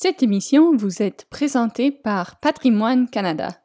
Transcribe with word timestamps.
Cette 0.00 0.22
émission 0.22 0.76
vous 0.76 1.02
est 1.02 1.26
présentée 1.28 1.90
par 1.90 2.38
Patrimoine 2.38 3.10
Canada. 3.10 3.60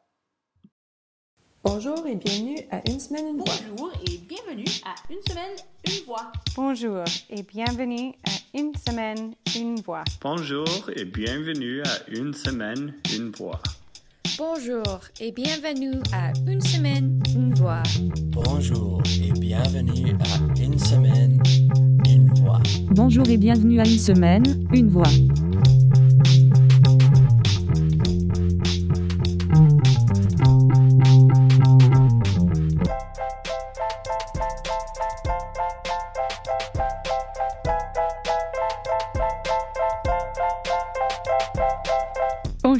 Bonjour 1.62 2.04
et 2.08 2.16
bienvenue 2.16 2.58
à 2.72 2.80
Une 2.90 2.98
semaine, 2.98 3.28
une 3.28 3.36
voix. 3.36 3.54
Bonjour 3.68 3.92
et 4.02 4.18
bienvenue 4.18 4.64
à 4.84 4.94
Une 5.12 5.22
semaine, 5.22 5.56
une 5.86 6.04
voix. 6.04 6.32
Bonjour 6.56 7.04
et 7.30 7.42
bienvenue 7.44 8.14
à 8.26 8.58
Une 8.58 8.74
semaine, 8.74 9.34
une 9.56 9.76
voix. 9.76 10.02
Bonjour 10.20 10.90
et 10.96 11.04
bienvenue 11.04 11.82
à 11.84 12.10
Une 12.10 12.34
semaine, 12.34 12.94
une 13.16 13.30
voix. 13.30 13.60
Bonjour 14.36 15.02
et 15.20 15.30
bienvenue 15.30 16.02
à 16.12 16.32
Une 16.50 16.60
semaine, 16.60 17.22
une 17.36 17.54
voix. 17.54 17.84
Bonjour 18.24 19.00
et 19.22 19.30
bienvenue 19.38 20.16
à 20.18 20.60
Une 20.60 20.78
semaine, 20.80 21.40
une 22.04 22.28
voix. 22.34 22.60
Bonjour 22.90 23.28
et 23.28 23.36
bienvenue 23.36 23.78
à 23.78 23.84
Une 23.84 23.98
semaine, 23.98 24.66
une 24.72 24.88
voix. 24.88 25.06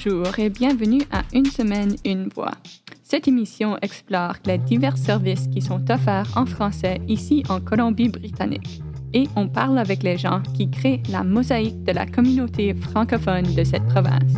Bonjour 0.05 0.39
et 0.39 0.51
bienvenue 0.51 1.03
à 1.13 1.23
Une 1.33 1.47
semaine, 1.47 1.97
une 2.05 2.29
voix. 2.29 2.51
Cette 3.03 3.29
émission 3.29 3.79
explore 3.81 4.35
les 4.45 4.59
divers 4.59 4.99
services 4.99 5.47
qui 5.49 5.63
sont 5.63 5.83
offerts 5.91 6.31
en 6.37 6.45
français 6.45 7.01
ici 7.09 7.43
en 7.49 7.61
Colombie-Britannique 7.61 8.83
et 9.15 9.25
on 9.37 9.49
parle 9.49 9.79
avec 9.79 10.03
les 10.03 10.19
gens 10.19 10.43
qui 10.55 10.71
créent 10.71 11.03
la 11.11 11.23
mosaïque 11.23 11.85
de 11.85 11.93
la 11.93 12.07
communauté 12.07 12.75
francophone 12.75 13.55
de 13.55 13.65
cette 13.65 13.87
province. 13.87 14.35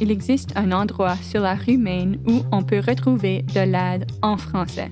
Il 0.00 0.10
existe 0.10 0.52
un 0.56 0.72
endroit 0.72 1.16
sur 1.16 1.40
la 1.40 1.54
rue 1.54 1.78
Main 1.78 2.14
où 2.26 2.42
on 2.52 2.62
peut 2.62 2.82
retrouver 2.86 3.42
de 3.54 3.60
l'aide 3.60 4.06
en 4.22 4.36
français. 4.36 4.90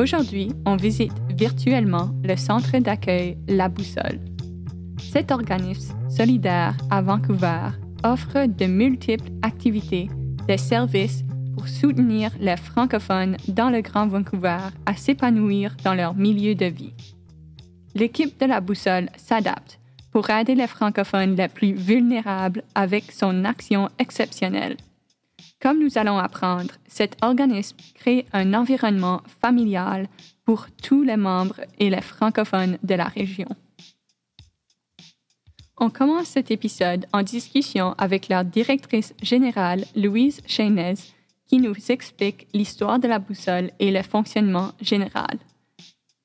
Aujourd'hui, 0.00 0.52
on 0.66 0.76
visite 0.76 1.12
virtuellement 1.30 2.10
le 2.24 2.36
centre 2.36 2.76
d'accueil 2.78 3.38
La 3.46 3.68
Boussole. 3.68 4.20
Cet 4.98 5.30
organisme 5.30 5.94
solidaire 6.08 6.76
à 6.90 7.02
Vancouver 7.02 7.70
offre 8.04 8.46
de 8.46 8.66
multiples 8.66 9.30
activités, 9.42 10.08
des 10.46 10.58
services 10.58 11.24
pour 11.54 11.68
soutenir 11.68 12.30
les 12.40 12.56
francophones 12.56 13.36
dans 13.48 13.70
le 13.70 13.80
Grand 13.80 14.08
Vancouver 14.08 14.58
à 14.86 14.96
s'épanouir 14.96 15.76
dans 15.84 15.94
leur 15.94 16.14
milieu 16.14 16.54
de 16.54 16.66
vie. 16.66 16.94
L'équipe 17.94 18.38
de 18.40 18.46
La 18.46 18.60
Boussole 18.60 19.08
s'adapte 19.16 19.77
pour 20.10 20.30
aider 20.30 20.54
les 20.54 20.66
francophones 20.66 21.36
les 21.36 21.48
plus 21.48 21.72
vulnérables 21.72 22.62
avec 22.74 23.12
son 23.12 23.44
action 23.44 23.88
exceptionnelle. 23.98 24.76
Comme 25.60 25.80
nous 25.80 25.98
allons 25.98 26.18
apprendre, 26.18 26.74
cet 26.86 27.16
organisme 27.22 27.76
crée 27.94 28.26
un 28.32 28.54
environnement 28.54 29.22
familial 29.40 30.08
pour 30.44 30.66
tous 30.82 31.02
les 31.02 31.16
membres 31.16 31.60
et 31.78 31.90
les 31.90 32.00
francophones 32.00 32.78
de 32.82 32.94
la 32.94 33.06
région. 33.06 33.48
On 35.80 35.90
commence 35.90 36.28
cet 36.28 36.50
épisode 36.50 37.06
en 37.12 37.22
discussion 37.22 37.94
avec 37.98 38.28
leur 38.28 38.44
directrice 38.44 39.14
générale, 39.22 39.84
Louise 39.94 40.40
Chaynez, 40.46 40.94
qui 41.46 41.58
nous 41.58 41.74
explique 41.88 42.48
l'histoire 42.52 42.98
de 42.98 43.08
la 43.08 43.18
boussole 43.18 43.70
et 43.78 43.90
le 43.90 44.02
fonctionnement 44.02 44.72
général. 44.80 45.38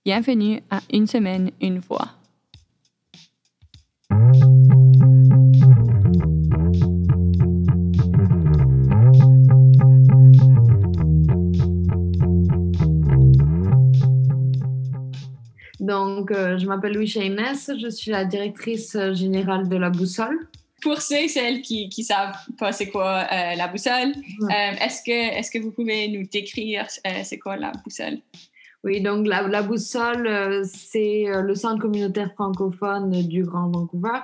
Bienvenue 0.06 0.62
à 0.70 0.82
Une 0.92 1.08
semaine, 1.08 1.52
une 1.62 1.80
voix. 1.80 2.23
Donc, 15.84 16.32
euh, 16.32 16.58
je 16.58 16.66
m'appelle 16.66 16.94
Louis 16.94 17.08
Chaynès, 17.08 17.70
je 17.78 17.90
suis 17.90 18.10
la 18.10 18.24
directrice 18.24 18.98
générale 19.12 19.68
de 19.68 19.76
la 19.76 19.90
Boussole. 19.90 20.48
Pour 20.82 21.02
ceux 21.02 21.24
et 21.24 21.28
celles 21.28 21.62
qui 21.62 21.90
ne 21.98 22.04
savent 22.04 22.38
pas 22.58 22.72
c'est 22.72 22.88
quoi 22.88 23.26
euh, 23.30 23.56
la 23.56 23.68
boussole, 23.68 24.14
euh, 24.44 24.48
est-ce 24.82 25.02
que, 25.04 25.12
est 25.12 25.52
que 25.52 25.62
vous 25.62 25.72
pouvez 25.72 26.08
nous 26.08 26.26
décrire 26.26 26.86
c'est 27.24 27.38
quoi 27.38 27.58
la 27.58 27.74
boussole? 27.84 28.20
Oui, 28.86 29.02
donc 29.02 29.28
la, 29.28 29.48
la 29.48 29.62
Boussole, 29.62 30.66
c'est 30.66 31.26
le 31.28 31.56
centre 31.56 31.82
communautaire 31.82 32.34
francophone 32.34 33.12
du 33.28 33.44
Grand 33.44 33.70
Vancouver. 33.70 34.20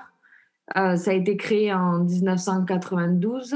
Ça 0.75 1.11
a 1.11 1.13
été 1.13 1.37
créé 1.37 1.73
en 1.73 1.99
1992 1.99 3.55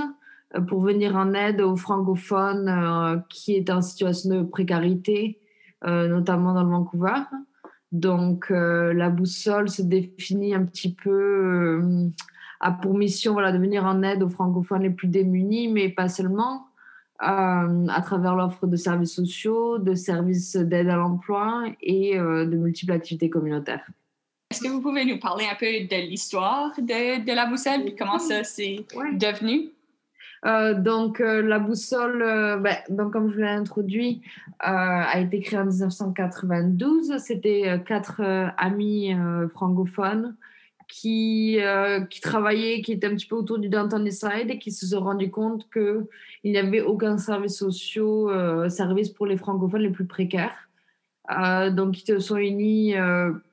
euh, 0.56 0.62
pour 0.62 0.82
venir 0.82 1.16
en 1.16 1.34
aide 1.34 1.62
aux 1.62 1.76
francophones 1.76 3.24
qui 3.30 3.56
étaient 3.56 3.74
en 3.74 3.82
situation 3.82 4.30
de 4.30 4.44
précarité, 4.44 5.40
notamment 5.86 6.54
dans 6.54 6.64
le 6.64 6.70
Vancouver. 6.70 7.20
Donc, 7.94 8.48
euh, 8.50 8.92
la 8.92 9.10
boussole 9.10 9.70
se 9.70 9.84
définit 9.84 10.56
un 10.56 10.66
petit 10.66 10.94
peu, 10.94 11.12
euh, 11.12 12.10
a 12.60 12.72
pour 12.72 12.98
mission 12.98 13.34
voilà, 13.34 13.52
de 13.52 13.60
venir 13.60 13.86
en 13.86 14.02
aide 14.02 14.24
aux 14.24 14.30
francophones 14.30 14.82
les 14.82 14.90
plus 14.90 15.08
démunis, 15.08 15.68
mais 15.68 15.90
pas 15.90 16.10
seulement, 16.10 16.66
euh, 17.22 17.88
à 17.88 18.02
travers 18.02 18.36
l'offre 18.36 18.66
de 18.66 18.76
services 18.76 19.14
sociaux, 19.14 19.78
de 19.78 19.94
services 19.94 20.56
d'aide 20.56 20.90
à 20.90 20.96
l'emploi 20.96 21.66
et 21.82 22.18
euh, 22.18 22.46
de 22.46 22.58
multiples 22.58 22.94
activités 22.94 23.30
communautaires. 23.30 23.86
Est-ce 24.50 24.62
que 24.62 24.70
vous 24.70 24.82
pouvez 24.82 25.06
nous 25.06 25.20
parler 25.20 25.46
un 25.52 25.56
peu 25.56 25.66
de 25.66 26.02
l'histoire 26.10 26.72
de, 26.78 27.24
de 27.24 27.32
la 27.36 27.46
boussole? 27.46 27.82
Et 27.86 27.96
comment 27.96 28.20
ça 28.20 28.44
s'est 28.44 28.86
Ouais. 28.96 29.14
devenu? 29.14 29.70
Euh, 30.46 30.74
donc, 30.74 31.22
euh, 31.22 31.42
la 31.42 31.60
boussole, 31.60 32.22
euh, 32.22 32.58
ben, 32.58 32.76
donc, 32.90 33.14
comme 33.14 33.32
je 33.32 33.38
l'ai 33.38 33.48
introduit, 33.48 34.22
a 34.60 35.20
été 35.20 35.40
créée 35.40 35.60
en 35.60 35.66
1992. 35.66 37.18
C'était 37.18 37.82
quatre 37.86 38.22
amis 38.58 39.14
francophones 39.54 40.38
qui, 40.88 41.60
travaillaient, 42.22 42.82
qui 42.82 42.94
étaient 42.94 43.08
un 43.08 43.16
petit 43.16 43.26
peu 43.26 43.36
autour 43.36 43.60
du 43.60 43.68
Downtown 43.68 44.08
Eastside 44.08 44.50
et 44.50 44.60
qui 44.60 44.72
se 44.72 44.88
sont 44.88 45.02
rendus 45.02 45.32
compte 45.32 45.70
qu'il 45.70 46.06
n'y 46.46 46.58
avait 46.58 46.80
aucun 46.80 47.18
service 47.18 47.58
social, 47.58 48.70
service 48.72 49.10
pour 49.10 49.26
les 49.26 49.36
francophones 49.36 49.82
les 49.82 49.90
plus 49.90 50.06
précaires. 50.06 50.70
Donc, 51.74 52.02
ils 52.02 52.06
se 52.06 52.20
sont 52.20 52.38
unis 52.38 52.96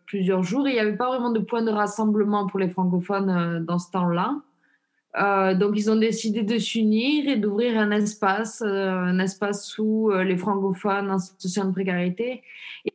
plusieurs 0.06 0.44
jours 0.44 0.68
et 0.68 0.70
il 0.70 0.74
n'y 0.74 0.80
avait 0.80 0.96
pas 0.96 1.08
vraiment 1.08 1.30
de 1.30 1.40
point 1.40 1.62
de 1.62 1.72
rassemblement 1.72 2.46
pour 2.46 2.60
les 2.60 2.68
francophones 2.68 3.64
dans 3.66 3.80
ce 3.80 3.90
temps-là. 3.90 4.36
Euh, 5.18 5.54
donc, 5.54 5.72
ils 5.76 5.90
ont 5.90 5.96
décidé 5.96 6.42
de 6.42 6.58
s'unir 6.58 7.28
et 7.28 7.36
d'ouvrir 7.36 7.78
un 7.78 7.90
espace, 7.90 8.62
euh, 8.64 8.90
un 8.90 9.18
espace 9.18 9.76
où 9.78 10.10
euh, 10.10 10.22
les 10.22 10.36
francophones 10.36 11.10
en 11.10 11.18
situation 11.18 11.64
de 11.64 11.72
précarité 11.72 12.42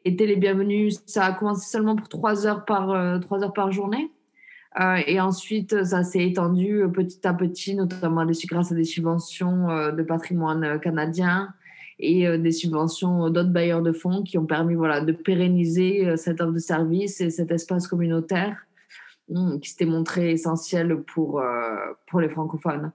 étaient 0.06 0.26
les 0.26 0.38
bienvenus. 0.38 1.02
Ça 1.06 1.26
a 1.26 1.34
commencé 1.34 1.70
seulement 1.70 1.96
pour 1.96 2.08
trois 2.08 2.48
heures 2.48 2.64
par, 2.64 3.20
trois 3.22 3.44
heures 3.44 3.54
par 3.54 3.72
journée. 3.72 4.12
Et 5.08 5.22
ensuite, 5.22 5.86
ça 5.86 6.04
s'est 6.04 6.28
étendu 6.28 6.84
petit 6.94 7.26
à 7.26 7.34
petit, 7.34 7.76
notamment 7.76 8.26
grâce 8.26 8.74
à 8.74 8.76
des 8.76 8.84
subventions 8.84 9.68
de 9.94 10.04
patrimoine 10.04 10.82
canadien 10.82 11.54
et 11.98 12.38
des 12.38 12.52
subventions 12.52 13.30
d'autres 13.30 13.52
bailleurs 13.52 13.82
de 13.82 13.94
fonds 13.94 14.22
qui 14.24 14.38
ont 14.38 14.46
permis 14.46 14.76
voilà, 14.76 15.00
de 15.00 15.14
pérenniser 15.14 16.18
cette 16.18 16.42
offre 16.42 16.52
de 16.52 16.60
service 16.60 17.22
et 17.22 17.30
cet 17.30 17.52
espace 17.52 17.88
communautaire 17.88 18.65
mm, 18.65 18.65
qui 19.62 19.70
s'était 19.70 19.86
montré 19.86 20.32
essentiel 20.32 21.02
pour, 21.02 21.40
euh, 21.40 21.76
pour 22.08 22.20
les 22.20 22.30
francophones. 22.30 22.92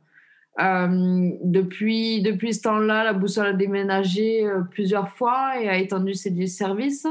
Euh, 0.61 1.31
depuis, 1.43 2.23
depuis 2.23 2.55
ce 2.55 2.63
temps-là, 2.63 3.05
la 3.05 3.13
boussole 3.13 3.47
a 3.47 3.53
déménagé 3.53 4.47
euh, 4.47 4.63
plusieurs 4.63 5.09
fois 5.09 5.61
et 5.61 5.69
a 5.69 5.77
étendu 5.79 6.15
ses 6.15 6.47
services. 6.47 7.07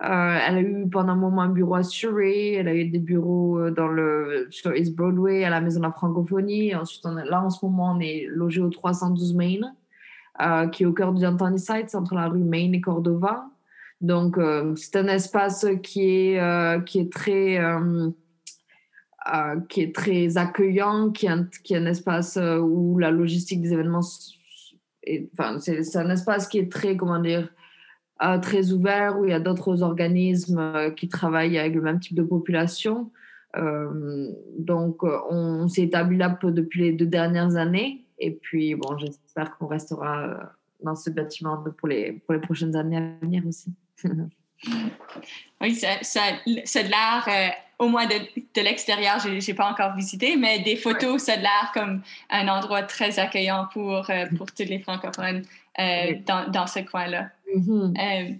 Elle 0.00 0.10
a 0.10 0.60
eu 0.60 0.88
pendant 0.88 1.12
un 1.12 1.16
moment 1.16 1.42
un 1.42 1.48
bureau 1.48 1.76
à 1.76 1.82
Surrey, 1.82 2.54
elle 2.54 2.66
a 2.66 2.74
eu 2.74 2.86
des 2.86 2.98
bureaux 2.98 3.70
dans 3.70 3.86
le, 3.86 4.48
sur 4.50 4.74
East 4.74 4.96
Broadway, 4.96 5.44
à 5.44 5.50
la 5.50 5.60
Maison 5.60 5.78
de 5.78 5.84
la 5.84 5.92
Francophonie. 5.92 6.74
Ensuite, 6.74 7.04
là, 7.04 7.44
en 7.44 7.50
ce 7.50 7.64
moment, 7.64 7.94
on 7.96 8.00
est 8.00 8.26
logé 8.28 8.60
au 8.60 8.68
312 8.68 9.34
Main, 9.36 10.68
qui 10.70 10.82
est 10.82 10.86
au 10.86 10.92
cœur 10.92 11.12
du 11.12 11.20
Downtown 11.20 11.54
Eastside, 11.54 11.94
entre 11.94 12.14
la 12.14 12.26
rue 12.28 12.42
Main 12.42 12.72
et 12.72 12.80
Cordova. 12.80 13.46
Donc, 14.00 14.40
c'est 14.74 14.96
un 14.96 15.06
espace 15.06 15.66
qui 15.82 16.08
est, 16.08 16.84
qui 16.84 16.98
est 16.98 17.12
très... 17.12 17.60
euh, 19.34 19.60
qui 19.68 19.82
est 19.82 19.94
très 19.94 20.36
accueillant, 20.36 21.10
qui 21.10 21.26
est 21.26 21.30
un, 21.76 21.86
espace 21.86 22.36
euh, 22.36 22.58
où 22.58 22.98
la 22.98 23.10
logistique 23.10 23.60
des 23.60 23.72
événements, 23.72 24.02
c'est 24.02 24.38
c'est 25.58 25.96
un 25.96 26.10
espace 26.10 26.46
qui 26.46 26.58
est 26.58 26.70
très, 26.70 26.96
comment 26.96 27.18
dire, 27.18 27.48
euh, 28.22 28.38
très 28.38 28.72
ouvert, 28.72 29.18
où 29.18 29.24
il 29.24 29.30
y 29.30 29.34
a 29.34 29.40
d'autres 29.40 29.82
organismes 29.82 30.92
qui 30.96 31.08
travaillent 31.08 31.58
avec 31.58 31.74
le 31.74 31.82
même 31.82 32.00
type 32.00 32.16
de 32.16 32.22
population. 32.22 33.10
Donc, 34.58 35.02
on, 35.02 35.68
s'est 35.68 35.82
établi 35.82 36.16
là 36.16 36.38
depuis 36.42 36.80
les 36.82 36.92
deux 36.92 37.06
dernières 37.06 37.56
années. 37.56 38.06
Et 38.18 38.30
puis, 38.30 38.74
bon, 38.74 38.96
j'espère 38.96 39.58
qu'on 39.58 39.66
restera 39.66 40.54
dans 40.82 40.94
ce 40.94 41.10
bâtiment 41.10 41.62
pour 41.76 41.88
les, 41.88 42.22
prochaines 42.42 42.76
années 42.76 42.96
à 42.96 43.24
venir 43.24 43.46
aussi. 43.46 43.72
oui, 45.60 45.74
ça, 45.74 45.88
ça, 46.02 46.20
a 46.22 46.82
l'air, 46.82 47.28
euh, 47.28 47.48
au 47.82 47.88
moins 47.88 48.06
de, 48.06 48.14
de 48.14 48.60
l'extérieur, 48.60 49.18
je 49.18 49.28
n'ai 49.28 49.54
pas 49.54 49.68
encore 49.68 49.96
visité, 49.96 50.36
mais 50.36 50.60
des 50.60 50.76
photos, 50.76 51.22
ça 51.22 51.32
a 51.32 51.36
l'air 51.36 51.70
comme 51.74 52.00
un 52.30 52.46
endroit 52.46 52.84
très 52.84 53.18
accueillant 53.18 53.66
pour, 53.72 54.08
euh, 54.08 54.26
pour 54.36 54.46
tous 54.52 54.62
les 54.62 54.78
francophones 54.78 55.42
euh, 55.80 56.14
dans, 56.24 56.48
dans, 56.48 56.68
ce 56.68 56.78
coin-là. 56.78 57.30
Mm-hmm. 57.56 58.38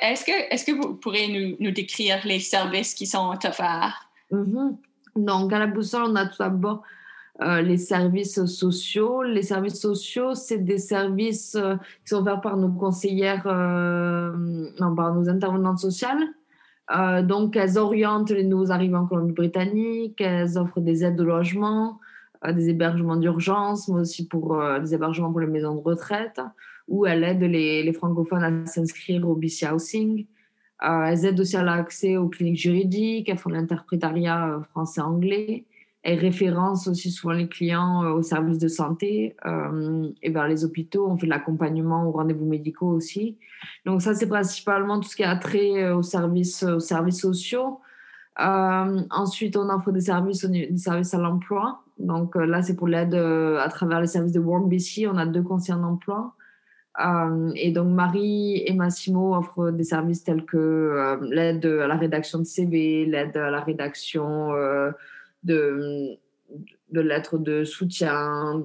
est-ce 0.00 0.24
que, 0.24 0.32
est 0.32 0.66
que 0.66 0.72
vous 0.72 0.94
pourriez 0.94 1.28
nous, 1.28 1.56
nous, 1.60 1.72
décrire 1.72 2.26
les 2.26 2.40
services 2.40 2.94
qui 2.94 3.06
sont 3.06 3.36
offerts? 3.44 4.08
Mm-hmm. 4.32 4.76
Donc, 5.16 5.52
à 5.52 5.58
la 5.58 5.66
boussole, 5.66 6.04
on 6.06 6.16
a 6.16 6.24
tout 6.24 6.38
d'abord 6.38 6.82
euh, 7.42 7.60
les 7.60 7.76
services 7.76 8.42
sociaux. 8.46 9.22
Les 9.22 9.42
services 9.42 9.80
sociaux, 9.80 10.34
c'est 10.34 10.64
des 10.64 10.78
services 10.78 11.54
euh, 11.54 11.76
qui 11.76 12.14
sont 12.14 12.22
offerts 12.22 12.40
par 12.40 12.56
nos 12.56 12.70
conseillères, 12.70 13.46
euh, 13.46 14.32
non, 14.80 14.94
par 14.94 15.14
nos 15.14 15.28
intervenantes 15.28 15.80
sociales. 15.80 16.22
Donc, 17.22 17.56
elles 17.56 17.78
orientent 17.78 18.30
les 18.30 18.44
nouveaux 18.44 18.70
arrivants 18.70 19.00
en 19.00 19.06
Colombie-Britannique, 19.06 20.20
elles 20.20 20.58
offrent 20.58 20.80
des 20.80 21.04
aides 21.04 21.16
de 21.16 21.22
logement, 21.24 22.00
des 22.44 22.70
hébergements 22.70 23.16
d'urgence, 23.16 23.88
mais 23.88 24.00
aussi 24.00 24.26
pour 24.26 24.60
des 24.80 24.94
hébergements 24.94 25.30
pour 25.30 25.40
les 25.40 25.46
maisons 25.46 25.74
de 25.76 25.80
retraite, 25.80 26.40
ou 26.88 27.06
elles 27.06 27.22
aident 27.22 27.42
les, 27.42 27.82
les 27.82 27.92
francophones 27.92 28.42
à 28.42 28.66
s'inscrire 28.66 29.28
au 29.28 29.36
BC 29.36 29.66
Housing. 29.70 30.26
elles 30.80 31.24
aident 31.24 31.40
aussi 31.40 31.56
à 31.56 31.62
l'accès 31.62 32.16
aux 32.16 32.28
cliniques 32.28 32.60
juridiques, 32.60 33.28
elles 33.28 33.38
font 33.38 33.50
l'interprétariat 33.50 34.60
français-anglais. 34.70 35.66
Elle 36.02 36.18
référence 36.18 36.86
aussi 36.86 37.10
souvent 37.10 37.34
les 37.34 37.48
clients 37.48 38.04
euh, 38.04 38.12
aux 38.12 38.22
services 38.22 38.58
de 38.58 38.68
santé 38.68 39.36
euh, 39.44 40.08
et 40.22 40.30
vers 40.30 40.48
les 40.48 40.64
hôpitaux. 40.64 41.06
On 41.06 41.16
fait 41.18 41.26
de 41.26 41.30
l'accompagnement 41.30 42.08
aux 42.08 42.12
rendez-vous 42.12 42.46
médicaux 42.46 42.88
aussi. 42.88 43.36
Donc 43.84 44.00
ça, 44.00 44.14
c'est 44.14 44.28
principalement 44.28 44.98
tout 44.98 45.08
ce 45.08 45.16
qui 45.16 45.24
a 45.24 45.36
trait 45.36 45.82
euh, 45.82 45.96
aux 45.96 46.02
services, 46.02 46.62
aux 46.62 46.80
services 46.80 47.20
sociaux. 47.20 47.80
Ensuite, 48.38 49.58
on 49.58 49.68
offre 49.68 49.92
des 49.92 50.00
services, 50.00 50.46
des 50.46 50.74
services 50.78 51.12
à 51.12 51.18
l'emploi. 51.18 51.82
Donc 51.98 52.36
là, 52.36 52.62
c'est 52.62 52.74
pour 52.74 52.88
l'aide 52.88 53.14
à 53.14 53.68
travers 53.68 54.00
les 54.00 54.06
services 54.06 54.32
de 54.32 54.40
WorkBC. 54.40 55.06
On 55.08 55.18
a 55.18 55.26
deux 55.26 55.42
conseillers 55.42 55.78
d'emploi. 55.78 56.34
Euh, 57.04 57.52
et 57.54 57.70
donc 57.70 57.88
Marie 57.88 58.62
et 58.64 58.72
Massimo 58.72 59.34
offrent 59.34 59.70
des 59.70 59.84
services 59.84 60.24
tels 60.24 60.46
que 60.46 61.18
l'aide 61.20 61.66
à 61.66 61.86
la 61.86 61.96
rédaction 61.96 62.38
de 62.38 62.44
CV, 62.44 63.04
l'aide 63.04 63.36
à 63.36 63.50
la 63.50 63.60
rédaction 63.60 64.54
de, 65.42 66.18
lettres 66.92 67.38
de 67.38 67.64
soutien, 67.64 68.62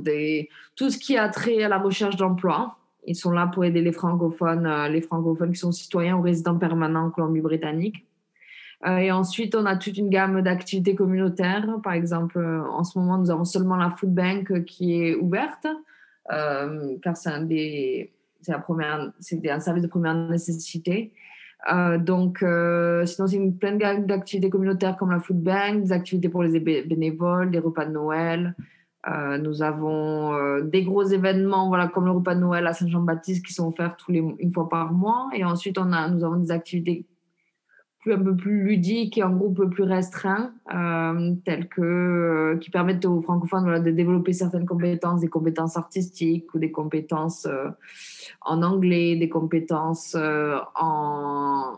tout 0.75 0.89
ce 0.89 0.97
qui 0.97 1.17
a 1.17 1.29
trait 1.29 1.63
à 1.63 1.69
la 1.69 1.77
recherche 1.77 2.15
d'emploi. 2.15 2.77
Ils 3.07 3.15
sont 3.15 3.31
là 3.31 3.47
pour 3.47 3.63
aider 3.65 3.81
les 3.81 3.91
francophones, 3.91 4.65
euh, 4.65 4.87
les 4.87 5.01
francophones 5.01 5.51
qui 5.51 5.59
sont 5.59 5.71
citoyens 5.71 6.17
ou 6.17 6.21
résidents 6.21 6.57
permanents 6.57 7.05
en 7.05 7.11
Colombie-Britannique. 7.11 8.05
Euh, 8.85 8.97
et 8.97 9.11
ensuite, 9.11 9.55
on 9.55 9.65
a 9.65 9.75
toute 9.75 9.97
une 9.97 10.09
gamme 10.09 10.41
d'activités 10.41 10.95
communautaires. 10.95 11.67
Par 11.83 11.93
exemple, 11.93 12.39
euh, 12.39 12.63
en 12.63 12.83
ce 12.83 12.97
moment, 12.97 13.17
nous 13.17 13.31
avons 13.31 13.45
seulement 13.45 13.75
la 13.75 13.89
Food 13.91 14.13
Bank 14.13 14.65
qui 14.65 15.01
est 15.01 15.15
ouverte, 15.15 15.67
car 16.27 17.15
c'est 17.15 17.29
un 17.29 17.47
service 19.59 19.83
de 19.83 19.87
première 19.87 20.15
nécessité. 20.29 21.13
Euh, 21.71 21.97
donc, 21.97 22.43
euh, 22.43 23.05
sinon, 23.05 23.27
c'est 23.27 23.37
une 23.37 23.57
pleine 23.57 23.77
gamme 23.77 24.05
d'activités 24.05 24.49
communautaires 24.49 24.97
comme 24.97 25.11
la 25.11 25.19
food 25.19 25.41
bank, 25.41 25.83
des 25.83 25.91
activités 25.91 26.29
pour 26.29 26.43
les 26.43 26.59
bénévoles, 26.59 27.51
des 27.51 27.59
repas 27.59 27.85
de 27.85 27.91
Noël. 27.91 28.55
Euh, 29.07 29.37
nous 29.37 29.61
avons 29.61 30.59
des 30.61 30.83
gros 30.83 31.03
événements, 31.03 31.67
voilà, 31.67 31.87
comme 31.87 32.05
le 32.05 32.11
repas 32.11 32.35
de 32.35 32.39
Noël 32.39 32.65
à 32.67 32.73
Saint-Jean-Baptiste, 32.73 33.45
qui 33.45 33.53
sont 33.53 33.67
offerts 33.67 33.95
tous 33.97 34.11
les, 34.11 34.19
une 34.39 34.51
fois 34.51 34.69
par 34.69 34.93
mois. 34.93 35.29
Et 35.35 35.43
ensuite, 35.43 35.77
on 35.77 35.91
a, 35.91 36.07
nous 36.09 36.23
avons 36.23 36.37
des 36.37 36.51
activités 36.51 37.05
un 38.13 38.21
peu 38.21 38.35
plus 38.35 38.63
ludiques 38.63 39.17
et 39.17 39.23
en 39.23 39.35
groupe 39.35 39.69
plus 39.69 39.83
restreint, 39.83 40.53
euh, 40.73 41.33
tels 41.45 41.67
que 41.67 41.81
euh, 41.81 42.57
qui 42.57 42.69
permettent 42.69 43.05
aux 43.05 43.21
francophones 43.21 43.83
de 43.83 43.91
développer 43.91 44.33
certaines 44.33 44.65
compétences, 44.65 45.21
des 45.21 45.27
compétences 45.27 45.77
artistiques 45.77 46.53
ou 46.53 46.59
des 46.59 46.71
compétences 46.71 47.45
euh, 47.45 47.69
en 48.41 48.61
anglais, 48.63 49.15
des 49.15 49.29
compétences 49.29 50.15
en 50.15 51.73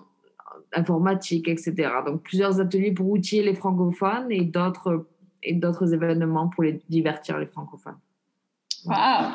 informatique, 0.73 1.47
etc. 1.47 1.89
Donc 2.05 2.23
plusieurs 2.23 2.59
ateliers 2.59 2.91
pour 2.91 3.09
outiller 3.09 3.43
les 3.43 3.55
francophones 3.55 4.31
et 4.31 4.43
d'autres 4.43 5.07
et 5.43 5.53
d'autres 5.53 5.93
événements 5.93 6.49
pour 6.49 6.63
les 6.63 6.81
divertir 6.89 7.37
les 7.39 7.45
francophones. 7.45 7.97
Wow! 8.85 9.31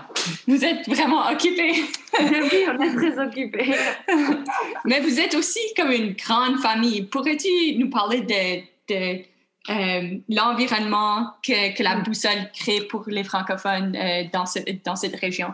Vous 0.47 0.65
êtes 0.65 0.89
vraiment 0.89 1.29
occupé. 1.29 1.73
oui, 2.21 2.65
on 2.69 2.81
est 2.81 2.94
très 2.94 3.19
occupé. 3.19 3.75
Mais 4.85 5.00
vous 5.00 5.19
êtes 5.21 5.35
aussi 5.35 5.61
comme 5.77 5.91
une 5.91 6.12
grande 6.12 6.59
famille. 6.59 7.03
Pourrais-tu 7.03 7.77
nous 7.79 7.91
parler 7.91 8.21
de, 8.21 8.61
de 8.93 9.23
euh, 9.71 10.19
l'environnement 10.29 11.33
que, 11.47 11.77
que, 11.77 11.83
la 11.83 12.00
boussole 12.00 12.50
crée 12.55 12.83
pour 12.83 13.05
les 13.06 13.25
francophones 13.25 13.97
euh, 13.97 14.25
dans, 14.33 14.47
ce, 14.47 14.59
dans 14.85 14.97
cette 14.97 15.17
région? 15.17 15.49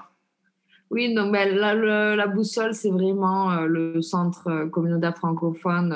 Oui, 0.91 1.15
donc 1.15 1.33
ben, 1.33 1.55
la, 1.55 1.75
la, 1.75 2.27
boussole, 2.27 2.75
c'est 2.75 2.91
vraiment 2.91 3.51
euh, 3.51 3.67
le 3.67 4.01
centre 4.01 4.65
communautaire 4.71 5.17
francophone 5.17 5.95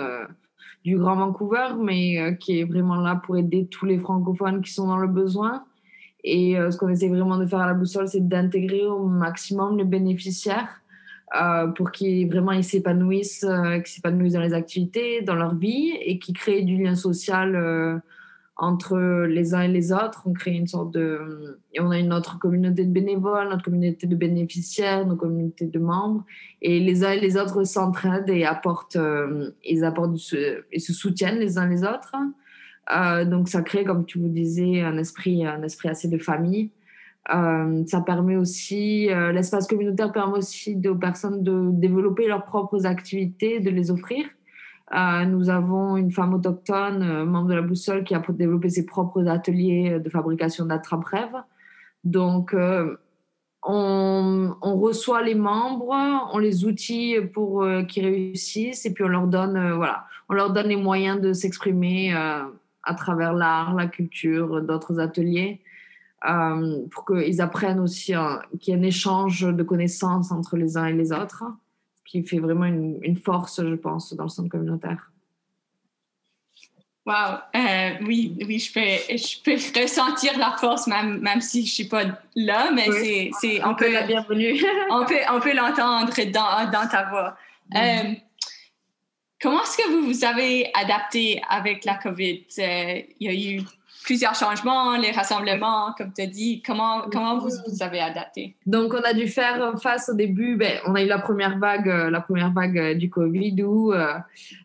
du 0.85 0.99
Grand 0.99 1.17
Vancouver, 1.17 1.69
mais 1.81 2.37
qui 2.39 2.61
est 2.61 2.65
vraiment 2.65 2.97
là 2.97 3.17
pour 3.17 3.37
aider 3.37 3.67
tous 3.71 3.87
les 3.87 3.99
francophones 3.99 4.61
qui 4.61 4.73
sont 4.73 4.89
dans 4.89 4.97
le 4.97 5.09
besoin. 5.09 5.65
Et 6.25 6.59
euh, 6.59 6.71
ce 6.71 6.77
qu'on 6.77 6.89
essaie 6.89 7.09
vraiment 7.09 7.39
de 7.39 7.47
faire 7.47 7.61
à 7.61 7.67
la 7.67 7.75
boussole, 7.75 8.09
c'est 8.09 8.27
d'intégrer 8.27 8.87
au 8.87 9.07
maximum 9.07 9.77
les 9.77 9.85
bénéficiaires 9.85 10.81
euh, 11.41 11.67
pour 11.69 11.91
qu'ils 11.91 12.29
vraiment 12.29 12.53
ils 12.53 12.65
s'épanouissent, 12.65 13.45
euh, 13.45 13.79
qu'ils 13.79 13.95
s'épanouissent 13.95 14.35
dans 14.35 14.41
les 14.41 14.55
activités, 14.55 15.23
dans 15.23 15.35
leur 15.35 15.55
vie 15.55 15.93
et 16.01 16.19
qu'ils 16.19 16.37
créent 16.37 16.63
du 16.63 16.77
lien 16.77 16.95
social 16.95 18.03
entre 18.57 18.99
les 19.25 19.55
uns 19.55 19.63
et 19.63 19.69
les 19.69 19.93
autres. 19.93 20.23
On 20.27 20.33
crée 20.33 20.53
une 20.53 20.69
sorte 20.69 20.93
de, 20.93 21.59
et 21.75 21.81
on 21.81 21.91
a 21.91 21.99
une 21.99 22.13
autre 22.13 22.39
communauté 22.39 22.85
de 22.85 22.93
bénévoles, 22.93 23.49
notre 23.49 23.65
communauté 23.65 24.07
de 24.07 24.15
bénéficiaires, 24.15 25.05
nos 25.05 25.17
communautés 25.17 25.67
de 25.67 25.79
membres, 25.81 26.25
et 26.61 26.79
les 26.79 27.03
uns 27.03 27.13
et 27.13 27.21
les 27.21 27.37
autres 27.37 27.65
s'entraident 27.65 28.29
et 28.29 28.45
apportent, 28.45 28.99
ils 29.65 29.85
apportent 29.85 30.17
et 30.71 30.79
se 30.79 30.93
soutiennent 30.93 31.39
les 31.39 31.59
uns 31.59 31.67
les 31.67 31.83
autres. 31.83 32.15
Euh, 32.95 33.25
donc 33.25 33.49
ça 33.49 33.63
crée, 33.63 33.85
comme 33.85 34.05
tu 34.05 34.19
vous 34.19 34.29
disais, 34.29 34.81
un 34.81 34.97
esprit, 34.99 35.47
un 35.47 35.63
esprit 35.63 35.89
assez 35.89 36.09
de 36.09 36.19
famille. 36.19 36.71
Euh, 37.33 37.85
ça 37.87 38.01
permet 38.01 38.37
aussi, 38.37 39.11
euh, 39.11 39.33
l'espace 39.33 39.69
communautaire 39.69 40.13
permet 40.13 40.39
aussi 40.39 40.81
aux 40.87 40.97
personnes 40.97 41.43
de 41.43 41.71
développer 41.73 42.27
leurs 42.27 42.45
propres 42.45 42.85
activités, 42.85 43.61
de 43.61 43.71
les 43.71 43.91
offrir. 43.91 44.27
Nous 45.27 45.49
avons 45.49 45.97
une 45.97 46.11
femme 46.11 46.35
autochtone, 46.35 47.25
membre 47.25 47.49
de 47.49 47.55
la 47.55 47.63
boussole, 47.63 48.05
qui 48.05 48.15
a 48.15 48.23
développé 48.29 48.69
ses 48.69 48.85
propres 48.85 49.27
ateliers 49.27 49.99
de 49.99 50.11
fabrication 50.11 50.67
d'attrape-rêves. 50.67 51.43
Donc, 52.05 52.55
on, 53.63 54.55
on, 54.61 54.77
reçoit 54.77 55.23
les 55.23 55.35
membres, 55.35 55.95
on 56.35 56.37
les 56.37 56.67
outille 56.67 57.23
pour 57.23 57.67
qu'ils 57.89 58.05
réussissent, 58.05 58.85
et 58.85 58.93
puis 58.93 59.03
on 59.03 59.09
leur 59.09 59.29
donne, 59.29 59.73
voilà, 59.77 60.05
on 60.29 60.35
leur 60.35 60.53
donne 60.53 60.67
les 60.67 60.77
moyens 60.77 61.19
de 61.23 61.33
s'exprimer 61.33 62.13
à 62.83 62.95
travers 62.95 63.33
l'art, 63.33 63.75
la 63.75 63.87
culture, 63.87 64.61
d'autres 64.63 64.99
ateliers, 64.99 65.61
euh, 66.29 66.87
pour 66.91 67.05
qu'ils 67.05 67.41
apprennent 67.41 67.81
aussi 67.81 68.15
qu'il 68.61 68.75
y 68.75 68.77
ait 68.77 68.81
un 68.81 68.83
échange 68.83 69.43
de 69.43 69.63
connaissances 69.63 70.31
entre 70.33 70.57
les 70.57 70.77
uns 70.77 70.87
et 70.87 70.93
les 70.93 71.13
autres, 71.13 71.45
ce 71.97 72.03
qui 72.05 72.23
fait 72.25 72.39
vraiment 72.39 72.67
une, 72.67 72.99
une 73.03 73.17
force, 73.17 73.61
je 73.63 73.75
pense, 73.75 74.15
dans 74.15 74.25
le 74.25 74.29
centre 74.29 74.49
communautaire. 74.49 75.13
Wow, 77.05 77.15
euh, 77.57 77.91
oui, 78.07 78.37
oui, 78.47 78.61
je 78.61 78.73
peux, 78.73 79.17
je 79.17 79.43
peux 79.43 79.81
ressentir 79.83 80.39
la 80.39 80.53
force 80.53 80.87
même, 80.87 81.19
même 81.19 81.41
si 81.41 81.67
je 81.67 81.73
suis 81.73 81.89
pas 81.89 82.05
là, 82.37 82.71
mais 82.73 82.87
c'est, 82.93 83.31
c'est, 83.41 83.65
on, 83.65 83.75
peut 83.75 83.93
la 83.93 84.07
bienvenue. 84.07 84.63
on 84.91 85.05
peut, 85.05 85.17
on 85.33 85.41
peut 85.41 85.55
l'entendre 85.55 86.13
dans, 86.31 86.71
dans 86.71 86.89
ta 86.89 87.09
voix. 87.11 87.37
Mm. 87.71 87.77
Euh, 87.77 88.15
Comment 89.43 89.61
est-ce 89.65 89.77
que 89.77 89.91
vous 89.91 90.07
vous 90.07 90.25
avez 90.25 90.71
adapté 90.73 91.43
avec 91.51 91.85
la 91.85 91.97
COVID? 91.97 92.45
Euh, 92.61 93.01
il 93.19 93.27
y 93.27 93.29
a 93.29 93.57
eu 93.57 93.63
plusieurs 94.05 94.37
changements, 94.37 94.97
les 94.97 95.11
rassemblements, 95.11 95.93
comme 95.99 96.13
tu 96.13 96.23
as 96.23 96.29
dit. 96.29 96.63
Comment, 96.65 97.03
comment 97.11 97.39
vous 97.39 97.51
vous 97.67 97.83
avez 97.83 97.99
adapté? 97.99 98.55
Donc, 98.67 98.95
on 98.95 99.03
a 99.03 99.13
dû 99.13 99.27
faire 99.27 99.75
face 99.83 100.09
au 100.09 100.15
début, 100.15 100.55
ben, 100.55 100.79
on 100.87 100.95
a 100.95 101.03
eu 101.03 101.09
la 101.09 101.19
première 101.19 101.59
vague, 101.59 101.89
euh, 101.89 102.09
la 102.09 102.21
première 102.21 102.53
vague 102.53 102.79
euh, 102.79 102.95
du 102.95 103.11
Covid 103.11 103.65
où 103.65 103.93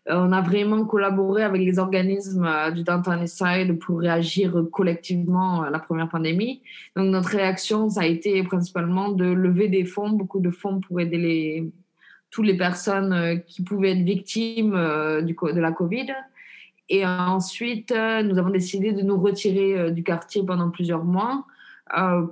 on 0.06 0.32
a 0.32 0.40
vraiment 0.42 0.84
collaboré 0.84 1.42
avec 1.42 1.60
les 1.60 1.80
organismes 1.80 2.48
du 2.72 2.84
Downtown 2.84 3.26
Side 3.26 3.80
pour 3.80 3.98
réagir 3.98 4.64
collectivement 4.70 5.62
à 5.62 5.70
la 5.70 5.80
première 5.80 6.08
pandémie. 6.08 6.62
Donc, 6.94 7.06
notre 7.06 7.30
réaction, 7.30 7.90
ça 7.90 8.02
a 8.02 8.06
été 8.06 8.44
principalement 8.44 9.08
de 9.08 9.24
lever 9.24 9.66
des 9.66 9.84
fonds, 9.84 10.10
beaucoup 10.10 10.38
de 10.38 10.50
fonds 10.50 10.80
pour 10.80 11.00
aider 11.00 11.18
les 11.18 11.72
toutes 12.30 12.46
les 12.46 12.56
personnes 12.56 13.12
euh, 13.12 13.36
qui 13.36 13.62
pouvaient 13.62 13.92
être 13.92 14.04
victimes 14.04 14.74
euh, 14.74 15.22
de 15.22 15.60
la 15.60 15.72
Covid. 15.72 16.08
Et 16.88 17.04
ensuite, 17.04 17.92
euh, 17.92 18.22
nous 18.22 18.38
avons 18.38 18.50
décidé 18.50 18.92
de 18.92 19.02
nous 19.02 19.20
retirer 19.20 19.90
du 19.92 20.02
quartier 20.02 20.42
pendant 20.44 20.70
plusieurs 20.70 21.04
mois 21.04 21.44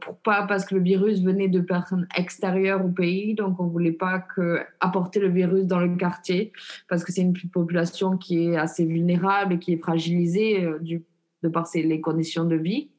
pour 0.03 0.19
pas 0.19 0.43
parce 0.47 0.67
que 0.67 0.75
le 0.75 0.83
virus 0.83 1.23
venait 1.23 1.49
de 1.49 1.61
personnes 1.61 2.07
extérieures 2.15 2.85
au 2.85 2.91
pays, 2.91 3.35
donc 3.35 3.59
on 3.59 3.67
voulait 3.69 3.91
pas 3.91 4.19
que 4.19 4.61
apporter 4.81 5.19
le 5.19 5.29
virus 5.29 5.65
dans 5.65 5.81
le 5.81 5.97
quartier 5.97 6.53
parce 6.91 7.03
que 7.03 7.11
c'est 7.11 7.23
une 7.23 7.33
population 7.33 8.19
qui 8.19 8.49
est 8.49 8.59
assez 8.59 8.85
vulnérable 8.85 9.55
et 9.55 9.59
qui 9.59 9.73
est 9.73 9.79
fragilisée 9.79 10.69
du, 10.83 11.03
de 11.43 11.49
par 11.49 11.67
ses, 11.67 11.83
les 11.83 12.03
conditions 12.03 12.45
de 12.45 12.57
vie. 12.57 12.91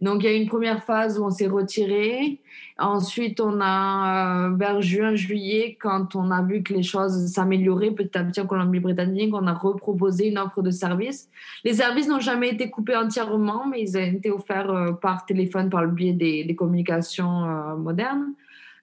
Donc, 0.00 0.22
il 0.22 0.30
y 0.30 0.32
a 0.32 0.36
une 0.36 0.48
première 0.48 0.82
phase 0.82 1.18
où 1.18 1.24
on 1.24 1.30
s'est 1.30 1.46
retiré. 1.46 2.40
Ensuite, 2.78 3.40
on 3.40 3.60
a, 3.60 4.46
euh, 4.48 4.56
vers 4.56 4.80
juin, 4.80 5.14
juillet, 5.14 5.76
quand 5.78 6.16
on 6.16 6.30
a 6.30 6.42
vu 6.42 6.62
que 6.62 6.72
les 6.72 6.82
choses 6.82 7.26
s'amélioraient 7.26 7.90
petit 7.90 8.16
à 8.16 8.24
petit 8.24 8.40
en 8.40 8.46
Colombie-Britannique, 8.46 9.34
on 9.34 9.46
a 9.46 9.52
reproposé 9.52 10.28
une 10.28 10.38
offre 10.38 10.62
de 10.62 10.70
service. 10.70 11.28
Les 11.64 11.74
services 11.74 12.08
n'ont 12.08 12.20
jamais 12.20 12.48
été 12.48 12.70
coupés 12.70 12.96
entièrement, 12.96 13.66
mais 13.66 13.82
ils 13.82 13.98
ont 13.98 14.00
été 14.00 14.30
offerts 14.30 14.70
euh, 14.70 14.92
par 14.92 15.26
téléphone 15.26 15.68
par 15.68 15.82
le 15.84 15.90
biais 15.90 16.14
des, 16.14 16.54
communications 16.56 17.44
euh, 17.44 17.76
modernes 17.76 18.32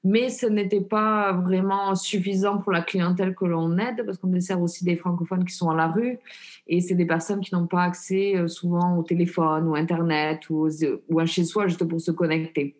mais 0.03 0.29
ce 0.29 0.45
n'était 0.45 0.81
pas 0.81 1.33
vraiment 1.33 1.95
suffisant 1.95 2.59
pour 2.59 2.71
la 2.71 2.81
clientèle 2.81 3.35
que 3.35 3.45
l'on 3.45 3.77
aide 3.77 4.03
parce 4.05 4.17
qu'on 4.17 4.27
dessert 4.27 4.61
aussi 4.61 4.83
des 4.83 4.95
francophones 4.95 5.45
qui 5.45 5.53
sont 5.53 5.69
à 5.69 5.75
la 5.75 5.87
rue 5.87 6.19
et 6.67 6.81
c'est 6.81 6.95
des 6.95 7.05
personnes 7.05 7.41
qui 7.41 7.53
n'ont 7.53 7.67
pas 7.67 7.83
accès 7.83 8.35
euh, 8.35 8.47
souvent 8.47 8.97
au 8.97 9.03
téléphone 9.03 9.67
ou 9.67 9.75
Internet 9.75 10.49
ou, 10.49 10.69
ou 11.09 11.19
à 11.19 11.25
chez 11.25 11.43
soi 11.43 11.67
juste 11.67 11.83
pour 11.85 12.01
se 12.01 12.11
connecter. 12.11 12.75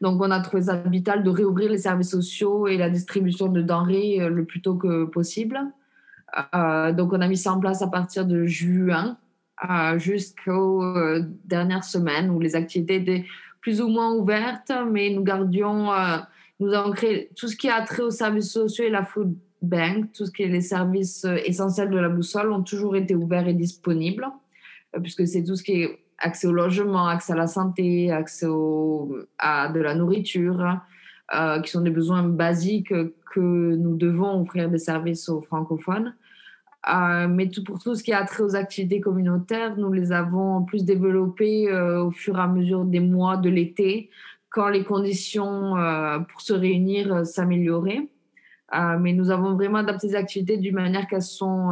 Donc, 0.00 0.20
on 0.22 0.30
a 0.30 0.40
trouvé 0.40 0.62
ça 0.62 0.76
vital 0.76 1.22
de 1.22 1.30
réouvrir 1.30 1.70
les 1.70 1.78
services 1.78 2.10
sociaux 2.10 2.66
et 2.66 2.78
la 2.78 2.88
distribution 2.88 3.48
de 3.48 3.60
denrées 3.60 4.20
euh, 4.20 4.28
le 4.28 4.44
plus 4.44 4.62
tôt 4.62 4.76
que 4.76 5.04
possible. 5.04 5.60
Euh, 6.54 6.92
donc, 6.92 7.12
on 7.12 7.20
a 7.20 7.28
mis 7.28 7.36
ça 7.36 7.52
en 7.52 7.60
place 7.60 7.82
à 7.82 7.88
partir 7.88 8.26
de 8.26 8.46
juin 8.46 9.18
jusqu'aux 9.96 10.82
dernières 11.44 11.84
semaines 11.84 12.28
où 12.28 12.40
les 12.40 12.56
activités 12.56 12.96
étaient 12.96 13.24
plus 13.64 13.80
ou 13.80 13.88
moins 13.88 14.12
ouvertes, 14.12 14.70
mais 14.90 15.08
nous 15.08 15.22
gardions, 15.22 15.90
euh, 15.90 16.18
nous 16.60 16.74
avons 16.74 16.92
créé 16.92 17.30
tout 17.34 17.48
ce 17.48 17.56
qui 17.56 17.70
a 17.70 17.80
trait 17.80 18.02
aux 18.02 18.10
services 18.10 18.52
sociaux 18.52 18.84
et 18.84 18.90
la 18.90 19.06
food 19.06 19.34
bank, 19.62 20.12
tout 20.12 20.26
ce 20.26 20.30
qui 20.30 20.42
est 20.42 20.48
les 20.48 20.60
services 20.60 21.24
euh, 21.24 21.38
essentiels 21.46 21.88
de 21.88 21.96
la 21.96 22.10
boussole 22.10 22.52
ont 22.52 22.62
toujours 22.62 22.94
été 22.94 23.14
ouverts 23.14 23.48
et 23.48 23.54
disponibles, 23.54 24.26
euh, 24.94 25.00
puisque 25.00 25.26
c'est 25.26 25.42
tout 25.44 25.56
ce 25.56 25.62
qui 25.62 25.80
est 25.80 25.98
accès 26.18 26.46
au 26.46 26.52
logement, 26.52 27.06
accès 27.06 27.32
à 27.32 27.36
la 27.36 27.46
santé, 27.46 28.12
accès 28.12 28.46
à 29.38 29.68
de 29.68 29.80
la 29.80 29.94
nourriture, 29.94 30.80
qui 31.64 31.70
sont 31.70 31.80
des 31.80 31.90
besoins 31.90 32.22
basiques 32.22 32.94
que 33.32 33.40
nous 33.76 33.96
devons 33.96 34.42
offrir 34.42 34.70
des 34.70 34.78
services 34.78 35.28
aux 35.28 35.40
francophones. 35.40 36.14
Euh, 36.88 37.28
mais 37.28 37.48
tout, 37.48 37.64
pour 37.64 37.78
tout 37.78 37.94
ce 37.94 38.02
qui 38.02 38.12
a 38.12 38.24
trait 38.24 38.42
aux 38.42 38.56
activités 38.56 39.00
communautaires, 39.00 39.76
nous 39.76 39.92
les 39.92 40.12
avons 40.12 40.56
en 40.56 40.62
plus 40.62 40.84
développées 40.84 41.70
euh, 41.70 42.04
au 42.04 42.10
fur 42.10 42.36
et 42.36 42.40
à 42.40 42.46
mesure 42.46 42.84
des 42.84 43.00
mois 43.00 43.36
de 43.36 43.48
l'été, 43.48 44.10
quand 44.50 44.68
les 44.68 44.84
conditions 44.84 45.76
euh, 45.76 46.18
pour 46.18 46.42
se 46.42 46.52
réunir 46.52 47.26
s'amélioraient. 47.26 48.08
Mais 48.98 49.12
nous 49.12 49.30
avons 49.30 49.54
vraiment 49.54 49.78
adapté 49.78 50.08
les 50.08 50.14
activités 50.16 50.56
d'une 50.56 50.74
manière 50.74 51.06
qu'elles 51.06 51.22
sont, 51.22 51.70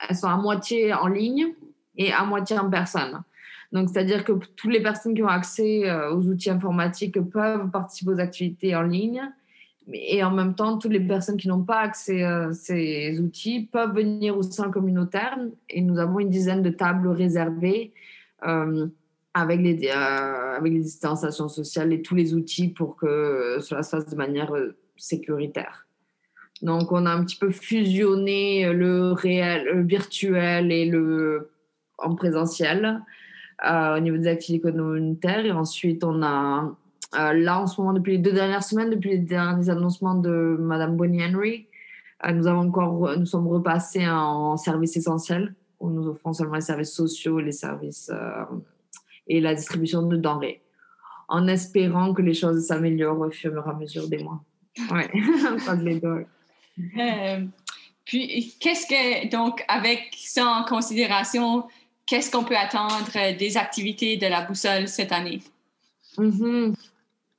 elles 0.00 0.16
sont 0.16 0.26
à 0.26 0.36
moitié 0.36 0.92
en 0.92 1.06
ligne 1.06 1.54
et 1.96 2.12
à 2.12 2.24
moitié 2.24 2.58
en 2.58 2.68
personne. 2.68 3.22
Donc, 3.70 3.88
c'est-à-dire 3.88 4.24
que 4.24 4.32
toutes 4.32 4.72
les 4.72 4.82
personnes 4.82 5.14
qui 5.14 5.22
ont 5.22 5.28
accès 5.28 5.88
aux 6.08 6.26
outils 6.26 6.50
informatiques 6.50 7.20
peuvent 7.30 7.70
participer 7.70 8.10
aux 8.10 8.18
activités 8.18 8.74
en 8.74 8.82
ligne 8.82 9.22
et 9.92 10.22
en 10.22 10.30
même 10.30 10.54
temps, 10.54 10.78
toutes 10.78 10.92
les 10.92 11.00
personnes 11.00 11.36
qui 11.36 11.48
n'ont 11.48 11.64
pas 11.64 11.80
accès 11.80 12.22
à 12.22 12.52
ces 12.52 13.18
outils 13.20 13.68
peuvent 13.72 13.94
venir 13.94 14.36
au 14.36 14.42
sein 14.42 14.70
communautaire 14.70 15.38
et 15.68 15.80
nous 15.80 15.98
avons 15.98 16.20
une 16.20 16.30
dizaine 16.30 16.62
de 16.62 16.70
tables 16.70 17.08
réservées 17.08 17.92
euh, 18.46 18.86
avec, 19.34 19.60
les, 19.60 19.88
euh, 19.88 20.56
avec 20.56 20.72
les 20.72 20.80
distanciations 20.80 21.48
sociales 21.48 21.92
et 21.92 22.02
tous 22.02 22.14
les 22.14 22.34
outils 22.34 22.68
pour 22.68 22.96
que 22.96 23.58
cela 23.60 23.82
se 23.82 23.90
fasse 23.90 24.06
de 24.06 24.16
manière 24.16 24.54
euh, 24.54 24.76
sécuritaire. 24.96 25.86
Donc, 26.60 26.92
on 26.92 27.06
a 27.06 27.10
un 27.10 27.24
petit 27.24 27.38
peu 27.38 27.50
fusionné 27.50 28.72
le 28.72 29.12
réel, 29.12 29.64
le 29.64 29.82
virtuel 29.82 30.70
et 30.70 30.86
le 30.86 31.50
en 31.98 32.14
présentiel 32.14 33.02
euh, 33.64 33.96
au 33.96 34.00
niveau 34.00 34.16
des 34.16 34.28
activités 34.28 34.70
communautaires. 34.70 35.44
Et 35.44 35.52
ensuite, 35.52 36.04
on 36.04 36.22
a 36.22 36.76
euh, 37.14 37.32
là, 37.34 37.60
en 37.60 37.66
ce 37.66 37.80
moment, 37.80 37.92
depuis 37.92 38.12
les 38.12 38.18
deux 38.18 38.32
dernières 38.32 38.62
semaines, 38.62 38.90
depuis 38.90 39.10
les 39.10 39.18
derniers 39.18 39.68
annoncements 39.68 40.14
de 40.14 40.56
Madame 40.58 40.96
Bonnie 40.96 41.24
Henry, 41.24 41.66
euh, 42.24 42.32
nous, 42.32 42.46
avons 42.46 42.68
encore, 42.68 43.16
nous 43.18 43.26
sommes 43.26 43.48
repassés 43.48 44.08
en 44.08 44.56
services 44.56 44.96
essentiels, 44.96 45.54
où 45.80 45.90
nous 45.90 46.06
offrons 46.08 46.32
seulement 46.32 46.54
les 46.54 46.60
services 46.62 46.92
sociaux, 46.92 47.38
les 47.40 47.52
services 47.52 48.10
euh, 48.12 48.44
et 49.26 49.40
la 49.40 49.54
distribution 49.54 50.02
de 50.02 50.16
denrées, 50.16 50.62
en 51.28 51.46
espérant 51.48 52.14
que 52.14 52.22
les 52.22 52.34
choses 52.34 52.66
s'améliorent 52.66 53.20
au 53.20 53.30
fur 53.30 53.54
et 53.54 53.70
à 53.70 53.74
mesure 53.74 54.08
des 54.08 54.22
mois. 54.22 54.42
Ouais, 54.90 55.10
pas 55.66 55.76
de 55.76 55.84
les 55.84 56.00
puis, 58.04 58.54
qu'est-ce 58.58 58.86
que, 58.86 59.28
donc, 59.28 59.64
avec 59.68 60.12
ça 60.16 60.44
en 60.44 60.64
considération, 60.64 61.68
qu'est-ce 62.06 62.30
qu'on 62.32 62.42
peut 62.42 62.56
attendre 62.56 63.36
des 63.38 63.56
activités 63.56 64.16
de 64.16 64.26
la 64.26 64.42
boussole 64.44 64.88
cette 64.88 65.12
année? 65.12 65.40
Mm 66.18 66.30
-hmm. 66.30 66.74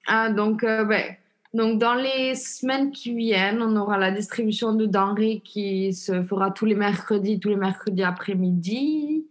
Ah, 0.08 0.30
donc, 0.30 0.64
euh, 0.64 0.84
ben, 0.84 1.16
donc, 1.54 1.80
dans 1.80 1.94
les 1.94 2.36
semaines 2.36 2.92
qui 2.92 3.14
viennent, 3.14 3.62
on 3.62 3.76
aura 3.76 3.98
la 3.98 4.12
distribution 4.12 4.74
de 4.74 4.86
denrées 4.86 5.42
qui 5.44 5.94
se 5.94 6.24
fera 6.24 6.52
tous 6.52 6.66
les 6.66 6.76
mercredis, 6.76 7.40
tous 7.40 7.50
les 7.50 7.56
mercredis 7.56 8.04
après-midi. 8.04 9.26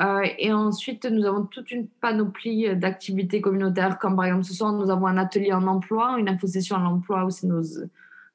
Euh, 0.00 0.22
et 0.38 0.52
ensuite, 0.52 1.04
nous 1.04 1.24
avons 1.24 1.44
toute 1.46 1.70
une 1.70 1.86
panoplie 1.86 2.76
d'activités 2.76 3.40
communautaires, 3.40 3.98
comme 3.98 4.16
par 4.16 4.26
exemple 4.26 4.44
ce 4.44 4.54
soir, 4.54 4.72
nous 4.72 4.90
avons 4.90 5.06
un 5.06 5.16
atelier 5.16 5.52
en 5.52 5.66
emploi, 5.66 6.16
une 6.18 6.28
infosession 6.28 6.76
en 6.76 6.84
emploi 6.84 7.24
où 7.24 7.30
c'est 7.30 7.46
nos, 7.46 7.62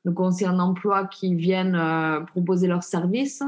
nos 0.05 0.13
conseillers 0.13 0.49
en 0.49 0.59
emploi 0.59 1.05
qui 1.05 1.35
viennent 1.35 1.75
euh, 1.75 2.21
proposer 2.21 2.67
leurs 2.67 2.83
services. 2.83 3.43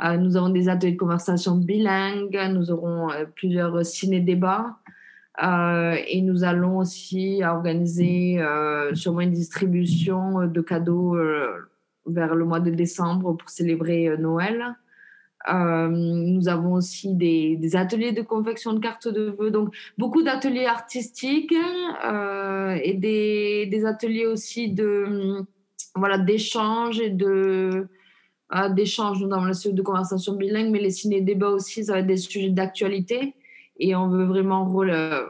Nous 0.00 0.36
avons 0.36 0.50
des 0.50 0.68
ateliers 0.68 0.92
de 0.92 0.96
conversation 0.96 1.56
bilingue, 1.56 2.38
nous 2.52 2.70
aurons 2.70 3.08
plusieurs 3.34 3.84
ciné-débats. 3.84 4.78
Euh, 5.42 5.96
et 6.08 6.20
nous 6.20 6.42
allons 6.42 6.78
aussi 6.78 7.42
organiser 7.44 8.40
euh, 8.40 8.92
sûrement 8.94 9.20
une 9.20 9.32
distribution 9.32 10.46
de 10.46 10.60
cadeaux 10.60 11.14
euh, 11.14 11.52
vers 12.06 12.34
le 12.34 12.44
mois 12.44 12.58
de 12.58 12.70
décembre 12.70 13.36
pour 13.36 13.48
célébrer 13.48 14.16
Noël. 14.18 14.74
nous 15.48 16.48
avons 16.48 16.72
aussi 16.72 17.14
des, 17.14 17.76
ateliers 17.76 18.12
de 18.12 18.22
confection 18.22 18.72
de 18.72 18.80
cartes 18.80 19.06
de 19.06 19.36
vœux, 19.38 19.50
donc 19.50 19.74
beaucoup 19.96 20.22
d'ateliers 20.22 20.66
artistiques 20.66 21.54
et 21.54 22.94
des, 22.94 23.84
ateliers 23.86 24.26
aussi 24.26 24.72
de 24.72 25.44
voilà 25.94 26.18
d'échange 26.18 27.00
et 27.00 27.10
de 27.10 27.86
d'échange 28.70 29.20
dans 29.28 29.44
le 29.44 29.52
sujet 29.52 29.74
de 29.74 29.82
conversation 29.82 30.34
bilingue, 30.34 30.70
mais 30.70 30.80
les 30.80 30.90
ciné-débats 30.90 31.50
aussi, 31.50 31.84
ça 31.84 31.92
va 31.92 31.98
être 31.98 32.06
des 32.06 32.16
sujets 32.16 32.48
d'actualité 32.48 33.34
et 33.78 33.94
on 33.94 34.08
veut 34.08 34.24
vraiment 34.24 34.64
rôle, 34.64 34.90
euh, 34.90 35.26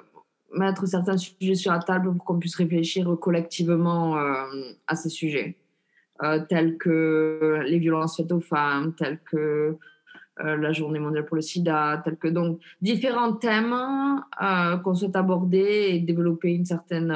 mettre 0.53 0.87
certains 0.87 1.17
sujets 1.17 1.55
sur 1.55 1.73
la 1.73 1.79
table 1.79 2.15
pour 2.15 2.25
qu'on 2.25 2.39
puisse 2.39 2.57
réfléchir 2.57 3.17
collectivement 3.21 4.17
euh, 4.17 4.45
à 4.87 4.97
ces 4.97 5.11
sujets, 5.11 5.59
euh, 6.23 6.41
tels 6.49 6.79
que 6.79 7.61
les 7.67 7.79
violences 7.79 8.17
faites 8.17 8.33
aux 8.33 8.41
femmes, 8.41 8.95
tels 8.95 9.21
que 9.21 9.77
la 10.41 10.71
journée 10.71 11.01
mondiale 11.01 11.25
pour 11.25 11.35
le 11.35 11.43
sida, 11.43 12.01
tels 12.05 12.17
que 12.17 12.29
donc 12.29 12.61
différents 12.81 13.33
thèmes 13.33 13.75
qu'on 14.85 14.95
souhaite 14.95 15.17
aborder 15.17 15.89
et 15.91 15.99
développer 15.99 16.55
une 16.55 16.65
certaine, 16.65 17.13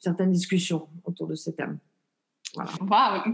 certaine 0.00 0.32
discussion 0.32 0.88
autour 1.04 1.28
de 1.28 1.36
ces 1.36 1.54
thèmes. 1.54 1.78
Voilà. 2.52 2.72
Wow, 2.80 3.32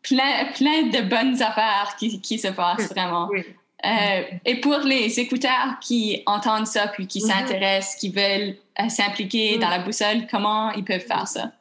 plein, 0.00 0.52
plein 0.54 0.82
de 0.90 1.08
bonnes 1.10 1.42
affaires 1.42 1.96
qui, 1.98 2.20
qui 2.20 2.38
se 2.38 2.46
passent 2.46 2.88
vraiment. 2.92 3.28
Oui. 3.32 3.42
Euh, 3.84 4.22
et 4.46 4.60
pour 4.60 4.78
les 4.78 5.20
écouteurs 5.20 5.78
qui 5.80 6.22
entendent 6.26 6.66
ça 6.66 6.88
puis 6.88 7.06
qui 7.06 7.22
Mhm. 7.22 7.30
s'intéressent, 7.30 7.96
qui 7.96 8.10
veulent 8.10 8.56
euh, 8.80 8.88
s'impliquer 8.88 9.54
Mhm. 9.56 9.60
dans 9.60 9.68
la 9.68 9.78
boussole, 9.80 10.26
comment 10.30 10.70
ils 10.72 10.84
peuvent 10.84 11.00
faire 11.00 11.28
ça? 11.28 11.52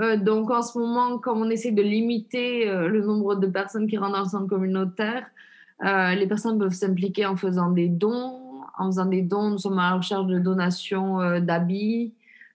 Euh, 0.00 0.16
donc 0.16 0.50
en 0.50 0.60
ce 0.62 0.76
moment, 0.76 1.18
comme 1.18 1.40
on 1.40 1.50
essaie 1.50 1.70
de 1.70 1.82
limiter 1.82 2.64
le 2.66 3.00
nombre 3.00 3.36
de 3.36 3.46
personnes 3.46 3.86
qui 3.86 3.96
rentrent 3.96 4.14
dans 4.14 4.24
le 4.24 4.28
centre 4.28 4.48
communautaire, 4.48 5.24
les 5.82 6.26
personnes 6.26 6.58
peuvent 6.58 6.72
s'impliquer 6.72 7.26
en 7.26 7.36
faisant 7.36 7.70
des 7.70 7.88
dons. 7.88 8.40
En 8.76 8.86
faisant 8.86 9.06
des 9.06 9.22
dons, 9.22 9.50
nous 9.50 9.58
sommes 9.58 9.78
à 9.78 9.90
la 9.90 9.96
recherche 9.96 10.26
de 10.26 10.38
donations 10.40 11.38
d'habits, 11.40 12.12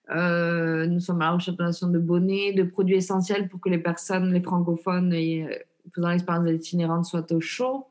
nous 0.09 0.99
sommes 0.99 1.21
à 1.21 1.25
la 1.25 1.31
recherche 1.31 1.55
de 1.55 1.61
donations 1.63 1.87
de 1.87 1.99
bonnets, 1.99 2.51
de 2.53 2.63
produits 2.63 2.95
essentiels 2.97 3.47
pour 3.47 3.61
que 3.61 3.69
les 3.69 3.77
personnes, 3.77 4.33
les 4.33 4.41
francophones 4.41 5.13
et 5.13 5.47
faisant 5.95 6.09
l'expérience 6.09 6.45
de 6.45 6.51
l'itinérante 6.51 7.05
soient 7.05 7.31
au 7.31 7.39
chaud. 7.39 7.85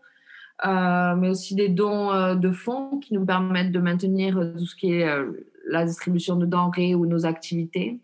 Euh, 0.66 1.14
mais 1.14 1.28
aussi 1.28 1.54
des 1.54 1.68
dons 1.68 2.10
euh, 2.10 2.34
de 2.34 2.50
fonds 2.50 2.98
qui 2.98 3.14
nous 3.14 3.24
permettent 3.24 3.70
de 3.70 3.78
maintenir 3.78 4.38
euh, 4.38 4.54
tout 4.58 4.66
ce 4.66 4.74
qui 4.74 4.92
est 4.92 5.08
la 5.68 5.84
distribution 5.84 6.34
de 6.34 6.46
denrées 6.46 6.94
ou 6.94 7.06
nos 7.06 7.26
activités. 7.26 8.00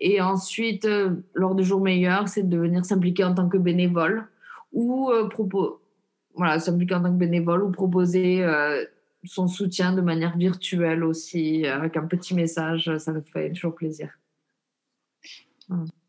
Et 0.00 0.20
ensuite, 0.20 0.88
lors 1.34 1.54
de 1.54 1.62
jours 1.62 1.80
meilleurs, 1.80 2.28
c'est 2.28 2.48
de 2.48 2.58
venir 2.58 2.84
s'impliquer 2.84 3.24
en 3.24 3.34
tant 3.34 3.48
que 3.48 3.58
bénévole 3.58 4.26
ou 4.72 5.10
propos, 5.30 5.80
voilà, 6.34 6.58
s'impliquer 6.58 6.96
en 6.96 7.02
tant 7.02 7.12
que 7.12 7.18
bénévole 7.18 7.62
ou 7.62 7.70
proposer 7.70 8.44
son 9.24 9.46
soutien 9.46 9.92
de 9.92 10.00
manière 10.00 10.36
virtuelle 10.36 11.04
aussi, 11.04 11.64
avec 11.66 11.96
un 11.96 12.06
petit 12.06 12.34
message, 12.34 12.90
ça 12.98 13.12
nous 13.12 13.22
fait 13.22 13.52
toujours 13.52 13.74
plaisir. 13.74 14.10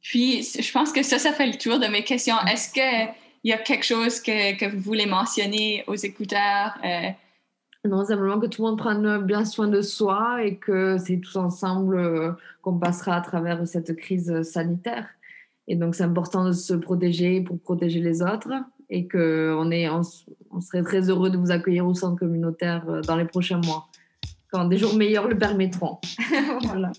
Puis, 0.02 0.42
je 0.42 0.72
pense 0.72 0.92
que 0.92 1.04
ça, 1.04 1.20
ça 1.20 1.32
fait 1.32 1.48
le 1.48 1.58
tour 1.58 1.78
de 1.78 1.86
mes 1.86 2.04
questions. 2.04 2.36
Est-ce 2.52 2.74
qu'il 2.74 3.14
y 3.50 3.54
a 3.54 3.58
quelque 3.58 3.86
chose 3.86 4.20
que, 4.20 4.58
que, 4.58 4.66
vous 4.66 4.82
voulez 4.82 5.06
mentionner 5.06 5.84
aux 5.88 5.96
écouteurs? 5.96 6.78
Euh? 6.84 7.10
Non, 7.88 8.04
simplement 8.04 8.40
que 8.40 8.48
tout 8.48 8.64
le 8.64 8.70
monde 8.70 8.78
prenne 8.78 9.20
bien 9.24 9.46
soin 9.46 9.68
de 9.68 9.82
soi 9.82 10.44
et 10.44 10.56
que 10.56 10.98
c'est 10.98 11.20
tous 11.20 11.36
ensemble 11.36 11.98
euh, 11.98 12.32
qu'on 12.62 12.80
passera 12.80 13.16
à 13.16 13.22
travers 13.22 13.68
cette 13.68 13.96
crise 13.96 14.42
sanitaire. 14.42 15.08
Et 15.68 15.76
donc, 15.76 15.96
c'est 15.96 16.04
important 16.04 16.46
de 16.46 16.52
se 16.52 16.74
protéger 16.74 17.42
pour 17.42 17.60
protéger 17.60 18.00
les 18.00 18.22
autres 18.22 18.52
et 18.90 19.08
qu'on 19.08 19.72
est, 19.72 19.90
on, 19.90 20.02
on, 20.52 20.62
serait 20.62 20.84
très 20.84 21.10
heureux 21.10 21.30
de 21.30 21.38
vous 21.38 21.52
accueillir 21.52 21.86
au 21.88 21.94
centre 21.94 22.20
communautaire 22.20 22.88
euh, 22.90 23.02
dans 23.02 23.16
les 23.16 23.26
prochains 23.26 23.62
mois, 23.64 23.88
quand 24.52 24.66
des 24.66 24.78
jours 24.78 24.96
meilleurs 24.96 25.28
le 25.28 25.38
permettront. 25.38 26.00
voilà. 26.64 26.92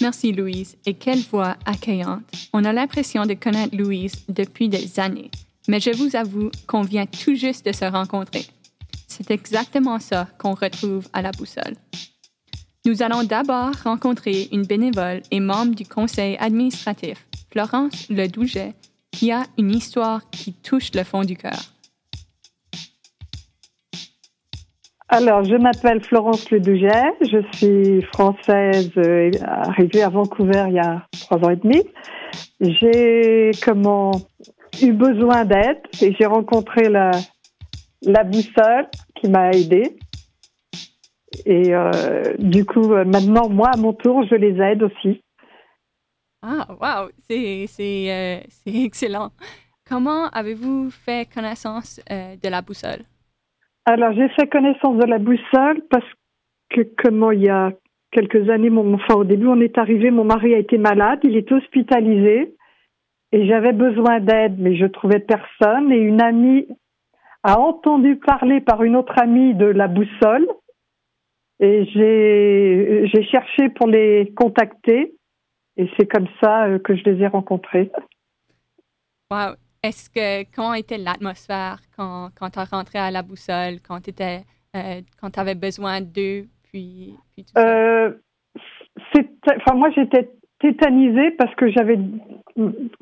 Merci 0.00 0.32
Louise, 0.32 0.76
et 0.86 0.94
quelle 0.94 1.20
voix 1.20 1.56
accueillante. 1.64 2.22
On 2.52 2.64
a 2.64 2.72
l'impression 2.72 3.26
de 3.26 3.34
connaître 3.34 3.76
Louise 3.76 4.24
depuis 4.28 4.68
des 4.68 4.98
années, 4.98 5.30
mais 5.68 5.80
je 5.80 5.90
vous 5.90 6.16
avoue 6.16 6.50
qu'on 6.66 6.82
vient 6.82 7.06
tout 7.06 7.34
juste 7.34 7.66
de 7.66 7.72
se 7.72 7.84
rencontrer. 7.84 8.46
C'est 9.06 9.30
exactement 9.30 9.98
ça 9.98 10.28
qu'on 10.38 10.54
retrouve 10.54 11.08
à 11.12 11.22
la 11.22 11.30
boussole. 11.30 11.76
Nous 12.86 13.02
allons 13.02 13.22
d'abord 13.22 13.70
rencontrer 13.84 14.48
une 14.52 14.66
bénévole 14.66 15.22
et 15.30 15.40
membre 15.40 15.74
du 15.74 15.86
conseil 15.86 16.36
administratif, 16.38 17.26
Florence 17.50 18.08
Ledouget, 18.10 18.74
qui 19.10 19.30
a 19.30 19.44
une 19.56 19.70
histoire 19.70 20.28
qui 20.30 20.52
touche 20.52 20.92
le 20.92 21.04
fond 21.04 21.22
du 21.22 21.36
cœur. 21.36 21.73
Alors, 25.16 25.44
je 25.44 25.54
m'appelle 25.54 26.02
Florence 26.02 26.50
Ledouget, 26.50 27.14
je 27.20 27.38
suis 27.52 28.02
française 28.12 28.90
euh, 28.96 29.30
arrivée 29.46 30.02
à 30.02 30.08
Vancouver 30.08 30.64
il 30.66 30.74
y 30.74 30.80
a 30.80 31.06
trois 31.20 31.38
ans 31.38 31.50
et 31.50 31.56
demi. 31.56 31.84
J'ai 32.60 33.52
comment 33.64 34.10
eu 34.82 34.90
besoin 34.90 35.44
d'aide 35.44 35.78
et 36.02 36.12
j'ai 36.18 36.26
rencontré 36.26 36.88
la, 36.88 37.12
la 38.02 38.24
boussole 38.24 38.88
qui 39.14 39.28
m'a 39.28 39.52
aidée. 39.52 39.96
Et 41.46 41.72
euh, 41.72 42.34
du 42.40 42.64
coup, 42.64 42.92
euh, 42.92 43.04
maintenant, 43.04 43.48
moi, 43.48 43.70
à 43.72 43.76
mon 43.76 43.92
tour, 43.92 44.26
je 44.28 44.34
les 44.34 44.60
aide 44.60 44.82
aussi. 44.82 45.22
Ah, 46.42 46.66
wow, 46.80 47.10
c'est 47.30 47.68
excellent. 48.66 49.30
Comment 49.88 50.26
avez-vous 50.30 50.90
fait 50.90 51.32
connaissance 51.32 52.00
de 52.10 52.48
la 52.48 52.62
boussole? 52.62 53.04
Alors, 53.86 54.12
j'ai 54.12 54.28
fait 54.30 54.48
connaissance 54.48 54.96
de 54.96 55.06
la 55.06 55.18
boussole 55.18 55.82
parce 55.90 56.06
que, 56.70 56.80
comment 57.02 57.30
il 57.30 57.42
y 57.42 57.48
a 57.48 57.72
quelques 58.10 58.48
années, 58.48 58.70
mon, 58.70 58.98
au 59.14 59.24
début, 59.24 59.46
on 59.46 59.60
est 59.60 59.76
arrivé, 59.76 60.10
mon 60.10 60.24
mari 60.24 60.54
a 60.54 60.58
été 60.58 60.78
malade, 60.78 61.20
il 61.24 61.36
est 61.36 61.50
hospitalisé 61.50 62.54
et 63.32 63.46
j'avais 63.46 63.72
besoin 63.72 64.20
d'aide, 64.20 64.58
mais 64.58 64.76
je 64.76 64.86
trouvais 64.86 65.18
personne. 65.18 65.92
Et 65.92 65.98
une 65.98 66.22
amie 66.22 66.66
a 67.42 67.58
entendu 67.58 68.16
parler 68.16 68.60
par 68.60 68.82
une 68.84 68.96
autre 68.96 69.18
amie 69.20 69.54
de 69.54 69.66
la 69.66 69.88
boussole 69.88 70.46
et 71.60 71.84
j'ai, 71.86 73.06
j'ai 73.06 73.22
cherché 73.24 73.68
pour 73.70 73.86
les 73.86 74.32
contacter 74.36 75.14
et 75.76 75.90
c'est 75.96 76.06
comme 76.06 76.28
ça 76.42 76.66
euh, 76.66 76.78
que 76.78 76.96
je 76.96 77.04
les 77.04 77.22
ai 77.22 77.26
rencontrés. 77.26 77.90
Wow. 79.30 79.54
Est-ce 79.84 80.08
que, 80.08 80.50
comment 80.56 80.72
était 80.72 80.96
l'atmosphère 80.96 81.76
quand, 81.94 82.30
quand 82.38 82.48
tu 82.48 82.58
rentré 82.58 82.98
à 82.98 83.10
la 83.10 83.22
boussole, 83.22 83.80
quand 83.86 84.00
tu 84.00 84.12
euh, 84.22 85.00
quand 85.20 85.38
avais 85.38 85.54
besoin 85.54 86.00
d'eux, 86.00 86.46
puis, 86.64 87.14
puis 87.34 87.44
tout 87.44 87.60
euh, 87.60 88.12
enfin, 89.14 89.76
moi, 89.76 89.90
j'étais 89.94 90.30
tétanisée 90.60 91.32
parce 91.32 91.54
que 91.56 91.70
j'avais, 91.70 91.98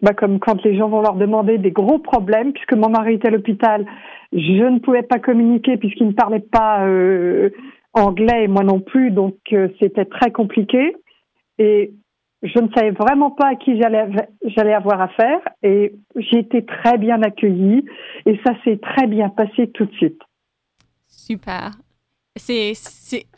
bah, 0.02 0.12
comme 0.14 0.40
quand 0.40 0.62
les 0.64 0.76
gens 0.76 0.88
vont 0.88 1.02
leur 1.02 1.14
demander 1.14 1.58
des 1.58 1.70
gros 1.70 1.98
problèmes, 1.98 2.52
puisque 2.52 2.74
mon 2.74 2.88
mari 2.88 3.14
était 3.14 3.28
à 3.28 3.30
l'hôpital, 3.30 3.86
je 4.32 4.68
ne 4.68 4.80
pouvais 4.80 5.02
pas 5.02 5.18
communiquer 5.18 5.76
puisqu'il 5.76 6.08
ne 6.08 6.12
parlait 6.12 6.40
pas 6.40 6.84
euh, 6.84 7.50
anglais 7.94 8.44
et 8.44 8.48
moi 8.48 8.64
non 8.64 8.80
plus, 8.80 9.10
donc 9.10 9.36
euh, 9.52 9.68
c'était 9.78 10.06
très 10.06 10.32
compliqué. 10.32 10.96
Et 11.58 11.92
je 12.42 12.58
ne 12.58 12.68
savais 12.74 12.90
vraiment 12.90 13.30
pas 13.30 13.48
à 13.48 13.54
qui 13.54 13.78
j'allais 13.78 14.74
avoir 14.74 15.00
affaire 15.00 15.40
et 15.62 15.94
j'ai 16.16 16.38
été 16.38 16.64
très 16.64 16.98
bien 16.98 17.22
accueillie 17.22 17.84
et 18.26 18.38
ça 18.44 18.52
s'est 18.64 18.78
très 18.78 19.06
bien 19.06 19.28
passé 19.28 19.68
tout 19.68 19.84
de 19.84 19.92
suite. 19.92 20.20
Super. 21.06 21.70
C'est, 22.34 22.72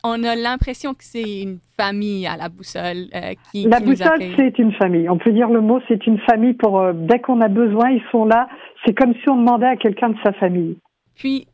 on 0.05 0.23
a 0.23 0.35
l'impression 0.35 0.93
que 0.93 1.03
c'est 1.03 1.41
une 1.41 1.59
famille 1.77 2.25
à 2.25 2.37
la 2.37 2.47
boussole 2.47 3.09
euh, 3.13 3.33
qui 3.51 3.67
La 3.67 3.81
boussole, 3.81 4.21
c'est 4.37 4.57
une 4.57 4.71
famille. 4.73 5.09
On 5.09 5.17
peut 5.17 5.33
dire 5.33 5.49
le 5.49 5.59
mot, 5.59 5.81
c'est 5.89 6.07
une 6.07 6.17
famille 6.19 6.53
pour 6.53 6.79
euh, 6.79 6.93
dès 6.95 7.19
qu'on 7.19 7.41
a 7.41 7.49
besoin, 7.49 7.91
ils 7.91 8.03
sont 8.09 8.23
là. 8.23 8.47
C'est 8.85 8.93
comme 8.93 9.13
si 9.13 9.29
on 9.29 9.35
demandait 9.35 9.67
à 9.67 9.75
quelqu'un 9.75 10.09
de 10.09 10.17
sa 10.23 10.31
famille. 10.33 10.77
Puis, 11.13 11.45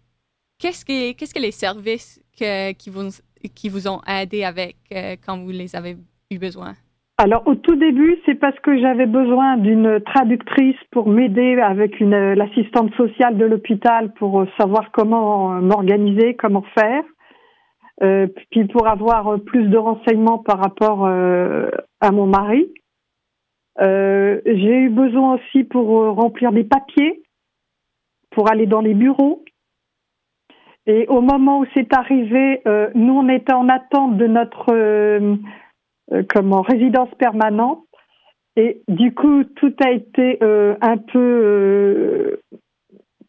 qu'est-ce 0.59 0.85
que, 0.85 1.13
qu'est-ce 1.13 1.33
que 1.33 1.41
les 1.41 1.51
services 1.51 2.21
que, 2.39 2.73
qui, 2.73 2.91
vous, 2.91 3.09
qui 3.55 3.69
vous 3.69 3.87
ont 3.87 4.01
aidé 4.07 4.43
avec 4.43 4.75
euh, 4.93 5.15
quand 5.25 5.39
vous 5.39 5.49
les 5.49 5.75
avez 5.75 5.97
eu 6.29 6.37
besoin? 6.37 6.75
Alors 7.23 7.43
au 7.45 7.53
tout 7.53 7.75
début, 7.75 8.17
c'est 8.25 8.33
parce 8.33 8.59
que 8.61 8.79
j'avais 8.79 9.05
besoin 9.05 9.55
d'une 9.57 10.01
traductrice 10.01 10.75
pour 10.89 11.07
m'aider 11.07 11.59
avec 11.61 11.99
une 11.99 12.33
l'assistante 12.33 12.91
sociale 12.95 13.37
de 13.37 13.45
l'hôpital 13.45 14.11
pour 14.13 14.41
euh, 14.41 14.47
savoir 14.59 14.91
comment 14.91 15.53
euh, 15.53 15.61
m'organiser, 15.61 16.33
comment 16.33 16.63
faire, 16.75 17.03
euh, 18.01 18.25
puis 18.49 18.65
pour 18.65 18.87
avoir 18.87 19.39
plus 19.39 19.67
de 19.67 19.77
renseignements 19.77 20.39
par 20.39 20.57
rapport 20.57 21.05
à 21.05 22.11
mon 22.11 22.25
mari. 22.25 22.73
J'ai 23.79 24.77
eu 24.79 24.89
besoin 24.89 25.35
aussi 25.35 25.63
pour 25.63 25.89
remplir 26.15 26.51
des 26.51 26.63
papiers, 26.63 27.21
pour 28.31 28.49
aller 28.49 28.65
dans 28.65 28.81
les 28.81 28.95
bureaux. 28.95 29.43
Et 30.87 31.05
au 31.07 31.21
moment 31.21 31.59
où 31.59 31.65
c'est 31.75 31.93
arrivé, 31.93 32.63
nous 32.95 33.13
on 33.13 33.29
était 33.29 33.53
en 33.53 33.69
attente 33.69 34.17
de 34.17 34.25
notre 34.25 34.73
euh, 34.73 35.35
comme 36.29 36.53
en 36.53 36.61
résidence 36.61 37.09
permanente. 37.17 37.83
Et 38.57 38.81
du 38.87 39.13
coup, 39.13 39.43
tout 39.55 39.73
a 39.83 39.91
été 39.91 40.37
euh, 40.43 40.75
un 40.81 40.97
peu 40.97 41.19
euh, 41.19 42.41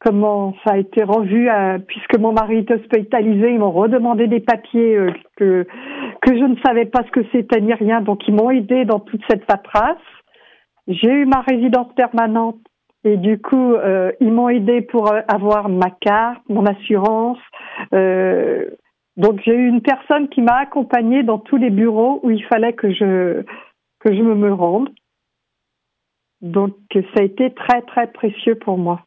comment 0.00 0.54
ça 0.64 0.72
a 0.72 0.78
été 0.78 1.04
revu 1.04 1.48
puisque 1.86 2.18
mon 2.18 2.32
mari 2.32 2.58
est 2.58 2.70
hospitalisé, 2.70 3.52
ils 3.52 3.58
m'ont 3.58 3.70
redemandé 3.70 4.26
des 4.26 4.40
papiers 4.40 4.98
que 5.36 5.64
que 6.22 6.36
je 6.36 6.44
ne 6.44 6.56
savais 6.64 6.86
pas 6.86 7.04
ce 7.04 7.10
que 7.12 7.24
c'était 7.30 7.60
ni 7.60 7.72
rien, 7.72 8.00
donc 8.00 8.26
ils 8.26 8.34
m'ont 8.34 8.50
aidé 8.50 8.84
dans 8.84 8.98
toute 8.98 9.22
cette 9.30 9.46
paperasse. 9.46 9.96
J'ai 10.88 11.10
eu 11.10 11.24
ma 11.24 11.40
résidence 11.42 11.94
permanente 11.94 12.58
et 13.04 13.16
du 13.16 13.40
coup 13.40 13.76
ils 14.20 14.32
m'ont 14.32 14.48
aidé 14.48 14.82
pour 14.82 15.14
avoir 15.28 15.68
ma 15.68 15.90
carte, 16.00 16.42
mon 16.48 16.66
assurance, 16.66 17.38
donc 19.16 19.40
j'ai 19.44 19.54
eu 19.54 19.68
une 19.68 19.82
personne 19.82 20.28
qui 20.28 20.40
m'a 20.40 20.56
accompagnée 20.56 21.22
dans 21.22 21.38
tous 21.38 21.56
les 21.56 21.70
bureaux 21.70 22.20
où 22.22 22.30
il 22.30 22.44
fallait 22.44 22.72
que 22.72 22.92
je 22.92 23.42
que 24.00 24.14
je 24.14 24.22
me 24.22 24.52
rende. 24.52 24.90
Donc 26.40 26.76
ça 26.92 27.20
a 27.20 27.22
été 27.22 27.52
très 27.54 27.82
très 27.82 28.10
précieux 28.10 28.56
pour 28.56 28.78
moi. 28.78 29.04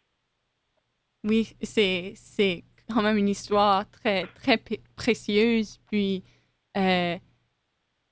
Oui, 1.24 1.56
c'est 1.62 2.14
c'est 2.16 2.64
quand 2.94 3.02
même 3.02 3.18
une 3.18 3.30
histoire 3.30 3.90
très 3.90 4.26
très 4.36 4.60
précieuse. 4.96 5.80
Puis 5.90 6.24
euh, 6.78 7.16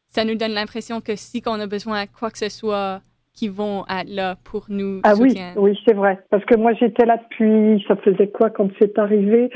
ça 0.07 0.25
nous 0.25 0.35
donne 0.35 0.53
l'impression 0.53 0.99
que 0.99 1.15
si 1.15 1.41
on 1.45 1.59
a 1.59 1.67
besoin 1.67 2.05
de 2.05 2.09
quoi 2.09 2.31
que 2.31 2.37
ce 2.37 2.49
soit, 2.49 3.01
qui 3.33 3.49
vont 3.49 3.83
être 3.89 4.09
là 4.09 4.35
pour 4.43 4.65
nous. 4.69 5.01
Ah 5.03 5.13
oui, 5.19 5.35
oui, 5.55 5.79
c'est 5.85 5.93
vrai. 5.93 6.19
Parce 6.29 6.45
que 6.45 6.55
moi 6.55 6.73
j'étais 6.73 7.05
là 7.05 7.17
depuis, 7.17 7.83
ça 7.87 7.95
faisait 7.97 8.29
quoi 8.29 8.49
quand 8.49 8.69
c'est 8.79 8.97
arrivé? 8.97 9.49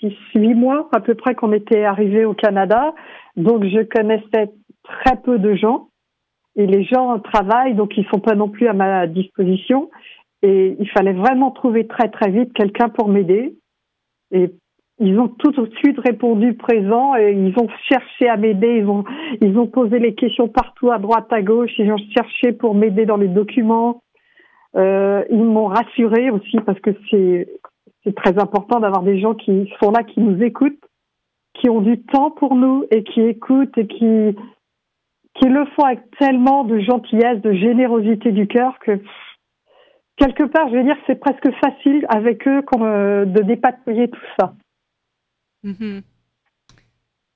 Six, 0.00 0.14
huit 0.34 0.54
mois 0.54 0.88
à 0.92 1.00
peu 1.00 1.14
près 1.14 1.34
qu'on 1.34 1.52
était 1.52 1.84
arrivé 1.84 2.24
au 2.24 2.34
Canada. 2.34 2.94
Donc, 3.36 3.64
je 3.64 3.82
connaissais 3.82 4.50
très 4.82 5.16
peu 5.22 5.38
de 5.38 5.54
gens. 5.54 5.88
Et 6.56 6.66
les 6.66 6.84
gens 6.84 7.18
travaillent, 7.20 7.74
donc 7.74 7.96
ils 7.96 8.06
sont 8.06 8.18
pas 8.18 8.34
non 8.34 8.48
plus 8.48 8.66
à 8.66 8.72
ma 8.72 9.06
disposition. 9.06 9.90
Et 10.42 10.76
il 10.78 10.88
fallait 10.90 11.12
vraiment 11.12 11.50
trouver 11.50 11.86
très 11.86 12.08
très 12.08 12.30
vite 12.30 12.52
quelqu'un 12.54 12.88
pour 12.88 13.08
m'aider. 13.08 13.54
Et 14.32 14.50
ils 14.98 15.18
ont 15.18 15.28
tout 15.28 15.50
de 15.52 15.70
suite 15.76 15.98
répondu 15.98 16.54
présent 16.54 17.16
et 17.16 17.32
ils 17.32 17.54
ont 17.58 17.68
cherché 17.88 18.28
à 18.28 18.36
m'aider. 18.36 18.78
Ils 18.78 18.86
ont, 18.86 19.04
ils 19.40 19.56
ont 19.58 19.66
posé 19.66 19.98
les 19.98 20.14
questions 20.14 20.48
partout 20.48 20.90
à 20.90 20.98
droite, 20.98 21.32
à 21.32 21.40
gauche. 21.40 21.70
Ils 21.78 21.90
ont 21.92 22.02
cherché 22.14 22.52
pour 22.52 22.74
m'aider 22.74 23.06
dans 23.06 23.16
les 23.16 23.28
documents. 23.28 24.02
Euh, 24.76 25.24
ils 25.30 25.42
m'ont 25.42 25.66
rassuré 25.66 26.30
aussi 26.30 26.58
parce 26.66 26.78
que 26.80 26.90
c'est 27.10 27.48
c'est 28.04 28.14
très 28.14 28.38
important 28.38 28.80
d'avoir 28.80 29.02
des 29.02 29.20
gens 29.20 29.34
qui 29.34 29.70
sont 29.82 29.90
là, 29.90 30.02
qui 30.02 30.20
nous 30.20 30.42
écoutent, 30.42 30.82
qui 31.54 31.68
ont 31.68 31.80
du 31.80 32.02
temps 32.02 32.30
pour 32.30 32.54
nous 32.54 32.84
et 32.90 33.04
qui 33.04 33.20
écoutent 33.20 33.76
et 33.76 33.86
qui, 33.86 34.36
qui 35.34 35.48
le 35.48 35.66
font 35.76 35.84
avec 35.84 36.10
tellement 36.18 36.64
de 36.64 36.78
gentillesse, 36.80 37.40
de 37.42 37.52
générosité 37.52 38.32
du 38.32 38.46
cœur 38.46 38.78
que 38.80 39.00
quelque 40.16 40.44
part, 40.44 40.68
je 40.68 40.76
vais 40.76 40.84
dire, 40.84 40.96
c'est 41.06 41.18
presque 41.18 41.50
facile 41.64 42.06
avec 42.08 42.46
eux 42.46 42.62
euh, 42.74 43.24
de 43.24 43.42
dépatouiller 43.42 44.08
tout 44.08 44.20
ça. 44.38 44.54
Mhm. 45.62 46.02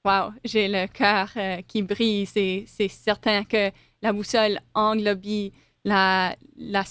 Wow, 0.05 0.33
j'ai 0.44 0.68
le 0.68 0.87
cœur 0.87 1.29
euh, 1.37 1.62
qui 1.66 1.83
brille. 1.83 2.27
C'est 2.27 2.88
certain 2.88 3.42
que 3.44 3.70
la 4.03 4.12
boussole 4.12 4.59
englobe 4.74 5.50
la, 5.85 6.35
la, 6.57 6.83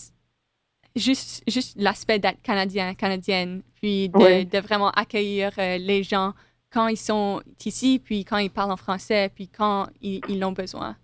juste, 0.96 1.44
juste 1.50 1.80
l'aspect 1.82 2.20
d'être 2.20 2.42
canadien, 2.42 2.94
canadienne, 2.94 3.62
puis 3.82 4.10
de, 4.10 4.18
Oui. 4.18 4.46
de 4.46 4.60
vraiment 4.60 4.90
accueillir 4.90 5.52
euh, 5.58 5.78
les 5.78 6.04
gens 6.04 6.34
quand 6.74 6.88
ils 6.88 6.98
sont 6.98 7.42
ici, 7.66 8.02
puis 8.04 8.26
quand 8.26 8.38
ils 8.38 8.50
parlent 8.50 8.72
en 8.72 8.78
français, 8.78 9.30
puis 9.36 9.48
quand 9.48 9.88
ils, 10.02 10.22
ils 10.28 10.44
ont 10.44 10.52
besoin. 10.52 10.96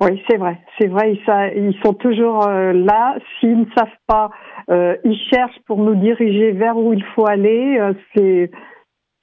Oui, 0.00 0.22
c'est 0.28 0.36
vrai, 0.36 0.58
c'est 0.78 0.86
vrai. 0.86 1.12
Ils, 1.12 1.70
ils 1.70 1.80
sont 1.84 1.92
toujours 1.92 2.46
euh, 2.48 2.72
là. 2.72 3.16
S'ils 3.38 3.58
ne 3.58 3.64
savent 3.76 3.88
pas, 4.06 4.30
euh, 4.70 4.96
ils 5.04 5.18
cherchent 5.30 5.58
pour 5.66 5.78
nous 5.78 5.96
diriger 5.96 6.52
vers 6.52 6.76
où 6.76 6.92
il 6.92 7.04
faut 7.14 7.26
aller. 7.28 7.78
Euh, 7.80 7.92
c'est 8.14 8.50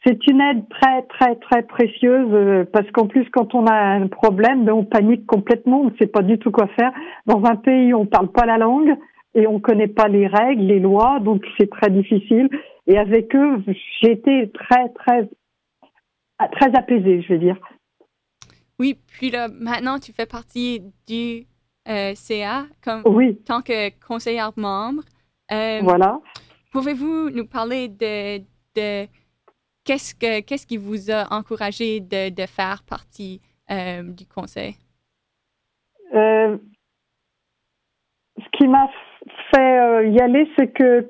c'est 0.06 0.28
une 0.28 0.40
aide 0.40 0.70
très 0.70 1.02
très 1.04 1.36
très 1.36 1.64
précieuse 1.64 2.68
parce 2.72 2.90
qu'en 2.92 3.08
plus 3.08 3.28
quand 3.32 3.56
on 3.56 3.66
a 3.66 3.74
un 3.74 4.08
problème, 4.08 4.64
ben, 4.66 4.74
on 4.74 4.84
panique 4.84 5.26
complètement. 5.26 5.82
On 5.82 5.86
ne 5.86 5.98
sait 5.98 6.08
pas 6.08 6.22
du 6.22 6.38
tout 6.38 6.52
quoi 6.52 6.68
faire. 6.80 6.92
Dans 7.26 7.44
un 7.46 7.56
pays 7.56 7.92
où 7.94 8.02
on 8.02 8.06
parle 8.06 8.32
pas 8.32 8.46
la 8.46 8.58
langue 8.58 8.96
et 9.36 9.48
on 9.48 9.60
connaît 9.60 9.90
pas 9.90 10.08
les 10.08 10.28
règles, 10.28 10.64
les 10.64 10.80
lois, 10.80 11.20
donc 11.20 11.44
c'est 11.58 11.70
très 11.70 11.92
difficile. 11.92 12.50
Et 12.88 12.98
avec 12.98 13.36
eux, 13.36 13.64
j'ai 14.02 14.12
été 14.12 14.52
très 14.52 14.90
très 14.90 15.30
très 16.52 16.76
apaisée, 16.76 17.22
je 17.22 17.34
vais 17.34 17.40
dire. 17.40 17.58
Oui, 18.80 18.98
puis 19.08 19.30
là, 19.30 19.48
maintenant, 19.48 20.00
tu 20.00 20.12
fais 20.12 20.26
partie 20.26 20.82
du 21.08 21.46
euh, 21.88 22.14
CA 22.16 22.66
comme 22.84 23.04
Oui, 23.06 23.38
tant 23.46 23.62
que 23.62 23.90
conseillère 24.06 24.52
membre. 24.56 25.04
Euh, 25.52 25.80
voilà. 25.82 26.20
Pouvez-vous 26.72 27.30
nous 27.30 27.46
parler 27.46 27.88
de, 27.88 28.40
de 28.76 29.08
qu'est-ce, 29.86 30.14
que, 30.14 30.42
qu'est-ce 30.42 30.68
qui 30.68 30.78
vous 30.78 31.10
a 31.10 31.34
encouragé 31.34 32.02
de, 32.02 32.30
de 32.34 32.46
faire 32.46 32.84
partie 32.84 33.42
euh, 33.72 34.04
du 34.04 34.26
conseil? 34.26 34.76
Ce 38.46 38.58
qui 38.58 38.68
m'a 38.68 38.88
fait 39.54 39.80
euh, 39.80 40.06
y 40.08 40.20
aller, 40.20 40.48
c'est 40.58 40.68
que 40.68 41.08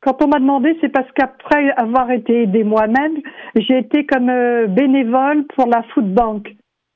quand 0.00 0.22
on 0.22 0.28
m'a 0.28 0.40
demandé, 0.40 0.76
c'est 0.80 0.88
parce 0.88 1.10
qu'après 1.12 1.70
avoir 1.76 2.10
été 2.10 2.42
aidée 2.42 2.64
moi-même, 2.64 3.18
j'ai 3.54 3.78
été 3.78 4.04
comme 4.04 4.28
euh, 4.28 4.66
bénévole 4.66 5.46
pour 5.54 5.66
la 5.68 5.82
Food 5.94 6.12
Bank 6.12 6.54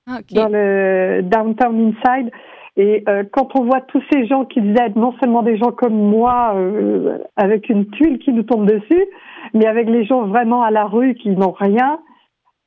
Ah, 0.09 0.18
dans 0.32 0.48
le 0.48 1.20
Downtown 1.22 1.92
Inside. 1.92 2.30
Et 2.78 3.04
euh, 3.09 3.22
quand 3.32 3.59
on 3.59 3.64
voit 3.64 3.80
tous 3.82 4.02
ces 4.12 4.26
gens 4.26 4.44
qui 4.44 4.59
aident, 4.59 4.96
non 4.96 5.14
seulement 5.20 5.42
des 5.42 5.56
gens 5.56 5.70
comme 5.70 5.94
moi 5.94 6.52
euh, 6.56 7.18
avec 7.37 7.68
une 7.70 7.87
tuile 7.90 8.18
qui 8.18 8.32
nous 8.32 8.42
tombe 8.42 8.66
dessus, 8.66 9.06
mais 9.54 9.66
avec 9.66 9.88
les 9.88 10.04
gens 10.04 10.26
vraiment 10.26 10.62
à 10.62 10.70
la 10.70 10.85
rue 10.85 11.14
qui 11.14 11.30
n'ont 11.30 11.52
rien, 11.52 12.00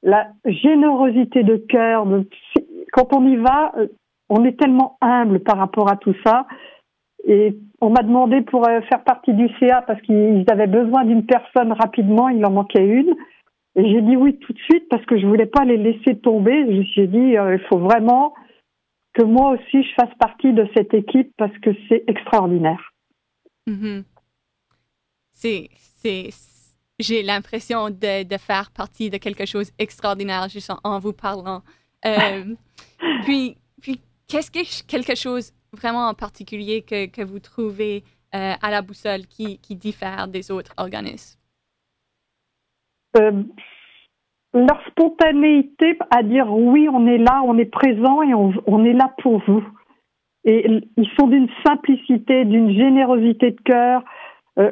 la 0.01 0.27
générosité 0.45 1.43
de 1.43 1.57
cœur, 1.57 2.05
de- 2.05 2.27
quand 2.93 3.13
on 3.15 3.23
y 3.27 3.35
va, 3.35 3.73
on 4.29 4.45
est 4.45 4.59
tellement 4.59 4.97
humble 5.01 5.39
par 5.39 5.57
rapport 5.57 5.89
à 5.89 5.97
tout 5.97 6.15
ça. 6.25 6.45
Et 7.27 7.57
on 7.81 7.89
m'a 7.89 8.03
demandé 8.03 8.41
pour 8.41 8.67
euh, 8.67 8.81
faire 8.81 9.03
partie 9.03 9.33
du 9.33 9.49
CA 9.59 9.81
parce 9.81 10.01
qu'ils 10.01 10.45
avaient 10.49 10.67
besoin 10.67 11.03
d'une 11.03 11.25
personne 11.25 11.73
rapidement, 11.73 12.29
il 12.29 12.45
en 12.45 12.51
manquait 12.51 12.85
une. 12.85 13.15
Et 13.75 13.89
j'ai 13.89 14.01
dit 14.01 14.15
oui 14.15 14.37
tout 14.39 14.53
de 14.53 14.59
suite 14.59 14.87
parce 14.89 15.05
que 15.05 15.19
je 15.19 15.25
voulais 15.25 15.45
pas 15.45 15.65
les 15.65 15.77
laisser 15.77 16.17
tomber. 16.19 16.65
Je 16.65 16.79
me 16.79 16.83
suis 16.85 17.07
dit, 17.07 17.37
euh, 17.37 17.55
il 17.55 17.67
faut 17.67 17.79
vraiment 17.79 18.33
que 19.13 19.23
moi 19.23 19.51
aussi 19.51 19.83
je 19.83 19.93
fasse 19.95 20.13
partie 20.19 20.53
de 20.53 20.67
cette 20.75 20.93
équipe 20.93 21.33
parce 21.37 21.57
que 21.59 21.71
c'est 21.87 22.03
extraordinaire. 22.07 22.93
Mhm. 23.67 24.03
C'est, 25.31 25.69
c'est, 25.73 26.29
j'ai 26.99 27.23
l'impression 27.23 27.89
de, 27.89 28.23
de 28.23 28.37
faire 28.37 28.71
partie 28.71 29.09
de 29.09 29.17
quelque 29.17 29.45
chose 29.45 29.71
d'extraordinaire 29.77 30.47
juste 30.49 30.69
en, 30.71 30.79
en 30.83 30.99
vous 30.99 31.13
parlant. 31.13 31.61
Euh, 32.05 32.55
puis, 33.23 33.57
puis 33.81 34.01
qu'est-ce 34.29 34.51
que 34.51 34.87
quelque 34.87 35.15
chose 35.15 35.51
vraiment 35.73 36.07
en 36.07 36.13
particulier 36.13 36.81
que, 36.81 37.07
que 37.07 37.23
vous 37.23 37.39
trouvez 37.39 38.03
euh, 38.35 38.53
à 38.61 38.71
la 38.71 38.81
boussole 38.81 39.25
qui, 39.27 39.59
qui 39.59 39.75
diffère 39.75 40.27
des 40.27 40.51
autres 40.51 40.73
organismes? 40.77 41.37
Euh, 43.17 43.43
leur 44.53 44.81
spontanéité 44.89 45.97
à 46.11 46.23
dire 46.23 46.51
oui, 46.51 46.87
on 46.89 47.07
est 47.07 47.17
là, 47.17 47.41
on 47.45 47.57
est 47.57 47.65
présent 47.65 48.21
et 48.21 48.33
on, 48.33 48.53
on 48.67 48.85
est 48.85 48.93
là 48.93 49.13
pour 49.21 49.41
vous. 49.47 49.63
Et 50.45 50.65
ils 50.95 51.09
sont 51.19 51.27
d'une 51.27 51.49
simplicité, 51.67 52.45
d'une 52.45 52.71
générosité 52.71 53.51
de 53.51 53.61
cœur. 53.61 54.03
Euh, 54.57 54.71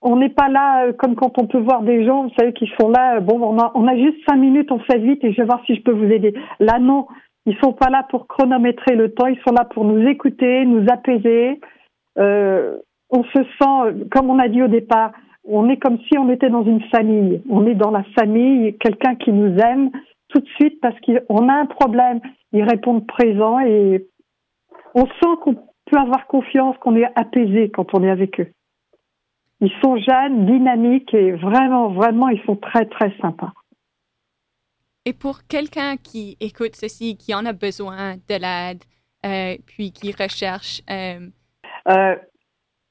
on 0.00 0.16
n'est 0.16 0.30
pas 0.30 0.48
là 0.48 0.92
comme 0.94 1.14
quand 1.14 1.38
on 1.38 1.46
peut 1.46 1.60
voir 1.60 1.82
des 1.82 2.04
gens, 2.04 2.24
vous 2.24 2.34
savez, 2.36 2.52
qui 2.52 2.68
sont 2.80 2.88
là. 2.88 3.20
Bon, 3.20 3.38
on 3.74 3.86
a 3.86 3.96
juste 3.96 4.18
cinq 4.28 4.36
minutes, 4.36 4.72
on 4.72 4.80
fait 4.80 4.98
vite 4.98 5.22
et 5.22 5.32
je 5.32 5.40
vais 5.40 5.46
voir 5.46 5.62
si 5.66 5.76
je 5.76 5.82
peux 5.82 5.92
vous 5.92 6.10
aider. 6.10 6.34
Là, 6.58 6.80
non, 6.80 7.06
ils 7.46 7.56
sont 7.62 7.72
pas 7.72 7.90
là 7.90 8.06
pour 8.10 8.28
chronométrer 8.28 8.94
le 8.94 9.12
temps. 9.12 9.26
Ils 9.26 9.40
sont 9.46 9.54
là 9.54 9.64
pour 9.64 9.84
nous 9.84 10.06
écouter, 10.06 10.64
nous 10.64 10.86
apaiser. 10.90 11.60
Euh, 12.18 12.78
on 13.10 13.24
se 13.24 13.42
sent, 13.60 14.06
comme 14.10 14.30
on 14.30 14.38
a 14.38 14.48
dit 14.48 14.62
au 14.62 14.68
départ, 14.68 15.12
on 15.44 15.68
est 15.68 15.76
comme 15.76 15.98
si 16.08 16.16
on 16.18 16.30
était 16.30 16.50
dans 16.50 16.64
une 16.64 16.82
famille. 16.90 17.42
On 17.50 17.66
est 17.66 17.74
dans 17.74 17.90
la 17.90 18.04
famille, 18.18 18.76
quelqu'un 18.78 19.16
qui 19.16 19.32
nous 19.32 19.58
aime 19.58 19.90
tout 20.28 20.40
de 20.40 20.48
suite 20.60 20.80
parce 20.80 20.96
qu'on 21.00 21.48
a 21.48 21.54
un 21.54 21.66
problème. 21.66 22.20
Ils 22.52 22.62
répondent 22.62 23.06
présent 23.06 23.60
et 23.60 24.06
on 24.94 25.06
sent 25.06 25.36
qu'on 25.42 25.54
peut 25.54 25.98
avoir 25.98 26.26
confiance, 26.26 26.76
qu'on 26.78 26.96
est 26.96 27.08
apaisé 27.16 27.70
quand 27.70 27.94
on 27.94 28.02
est 28.04 28.10
avec 28.10 28.40
eux. 28.40 28.48
Ils 29.60 29.72
sont 29.82 29.96
jeunes, 29.96 30.46
dynamiques 30.46 31.14
et 31.14 31.32
vraiment, 31.32 31.88
vraiment, 31.88 32.28
ils 32.28 32.42
sont 32.42 32.56
très, 32.56 32.86
très 32.86 33.12
sympas. 33.20 33.52
Et 35.04 35.12
pour 35.12 35.46
quelqu'un 35.48 35.96
qui 35.96 36.36
écoute 36.40 36.76
ceci, 36.76 37.16
qui 37.16 37.34
en 37.34 37.44
a 37.44 37.52
besoin 37.52 38.16
de 38.16 38.36
l'aide, 38.40 38.82
euh, 39.26 39.56
puis 39.66 39.92
qui 39.92 40.12
recherche, 40.12 40.80
euh, 40.90 41.28
Euh, 41.88 42.16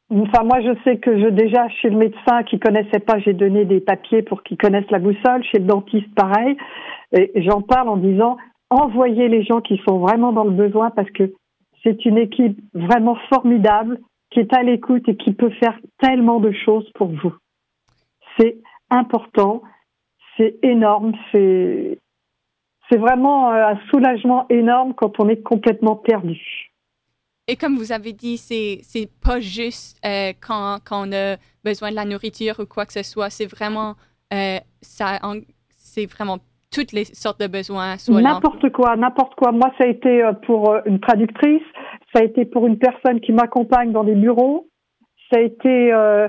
enfin, 0.09 0.43
moi, 0.43 0.59
je 0.61 0.73
sais 0.83 0.97
que 0.97 1.17
je, 1.17 1.27
déjà, 1.27 1.69
chez 1.69 1.89
le 1.89 1.97
médecin 1.97 2.43
qui 2.43 2.59
connaissait 2.59 2.99
pas, 2.99 3.19
j'ai 3.19 3.33
donné 3.33 3.65
des 3.65 3.79
papiers 3.79 4.21
pour 4.21 4.43
qu'ils 4.43 4.57
connaissent 4.57 4.91
la 4.91 4.99
boussole. 4.99 5.43
Chez 5.43 5.59
le 5.59 5.65
dentiste, 5.65 6.13
pareil. 6.15 6.57
Et 7.13 7.31
j'en 7.43 7.61
parle 7.61 7.89
en 7.89 7.97
disant, 7.97 8.37
envoyez 8.69 9.27
les 9.27 9.43
gens 9.43 9.61
qui 9.61 9.81
sont 9.87 9.99
vraiment 9.99 10.31
dans 10.31 10.43
le 10.43 10.51
besoin 10.51 10.91
parce 10.91 11.09
que 11.11 11.33
c'est 11.83 12.05
une 12.05 12.17
équipe 12.17 12.59
vraiment 12.73 13.17
formidable 13.33 13.99
qui 14.29 14.39
est 14.39 14.53
à 14.53 14.63
l'écoute 14.63 15.07
et 15.09 15.17
qui 15.17 15.33
peut 15.33 15.51
faire 15.59 15.77
tellement 15.99 16.39
de 16.39 16.51
choses 16.51 16.89
pour 16.95 17.09
vous. 17.09 17.33
C'est 18.37 18.57
important, 18.89 19.61
c'est 20.41 20.55
énorme, 20.63 21.13
c'est 21.31 21.97
c'est 22.89 22.97
vraiment 22.97 23.51
euh, 23.53 23.67
un 23.73 23.79
soulagement 23.89 24.45
énorme 24.49 24.93
quand 24.95 25.19
on 25.19 25.29
est 25.29 25.41
complètement 25.41 25.95
perdu. 25.95 26.39
Et 27.47 27.55
comme 27.55 27.75
vous 27.75 27.91
avez 27.91 28.13
dit, 28.13 28.37
c'est 28.37 28.79
c'est 28.81 29.09
pas 29.23 29.39
juste 29.39 29.97
euh, 30.05 30.33
quand, 30.45 30.79
quand 30.85 31.07
on 31.07 31.11
a 31.11 31.37
besoin 31.63 31.91
de 31.91 31.95
la 31.95 32.05
nourriture 32.05 32.59
ou 32.59 32.65
quoi 32.65 32.85
que 32.85 32.93
ce 32.93 33.03
soit. 33.03 33.29
C'est 33.29 33.45
vraiment 33.45 33.95
euh, 34.33 34.57
ça, 34.81 35.19
c'est 35.69 36.05
vraiment 36.05 36.37
toutes 36.73 36.91
les 36.93 37.05
sortes 37.05 37.39
de 37.39 37.47
besoins. 37.47 37.97
N'importe 38.23 38.71
quoi, 38.71 38.95
n'importe 38.95 39.35
quoi. 39.35 39.51
Moi, 39.51 39.71
ça 39.77 39.83
a 39.83 39.87
été 39.87 40.23
pour 40.45 40.73
une 40.85 40.99
traductrice, 41.01 41.63
ça 42.13 42.21
a 42.21 42.23
été 42.23 42.45
pour 42.45 42.65
une 42.67 42.77
personne 42.77 43.19
qui 43.19 43.33
m'accompagne 43.33 43.91
dans 43.91 44.05
des 44.05 44.15
bureaux, 44.15 44.67
ça 45.29 45.39
a 45.39 45.41
été 45.43 45.91
euh, 45.93 46.27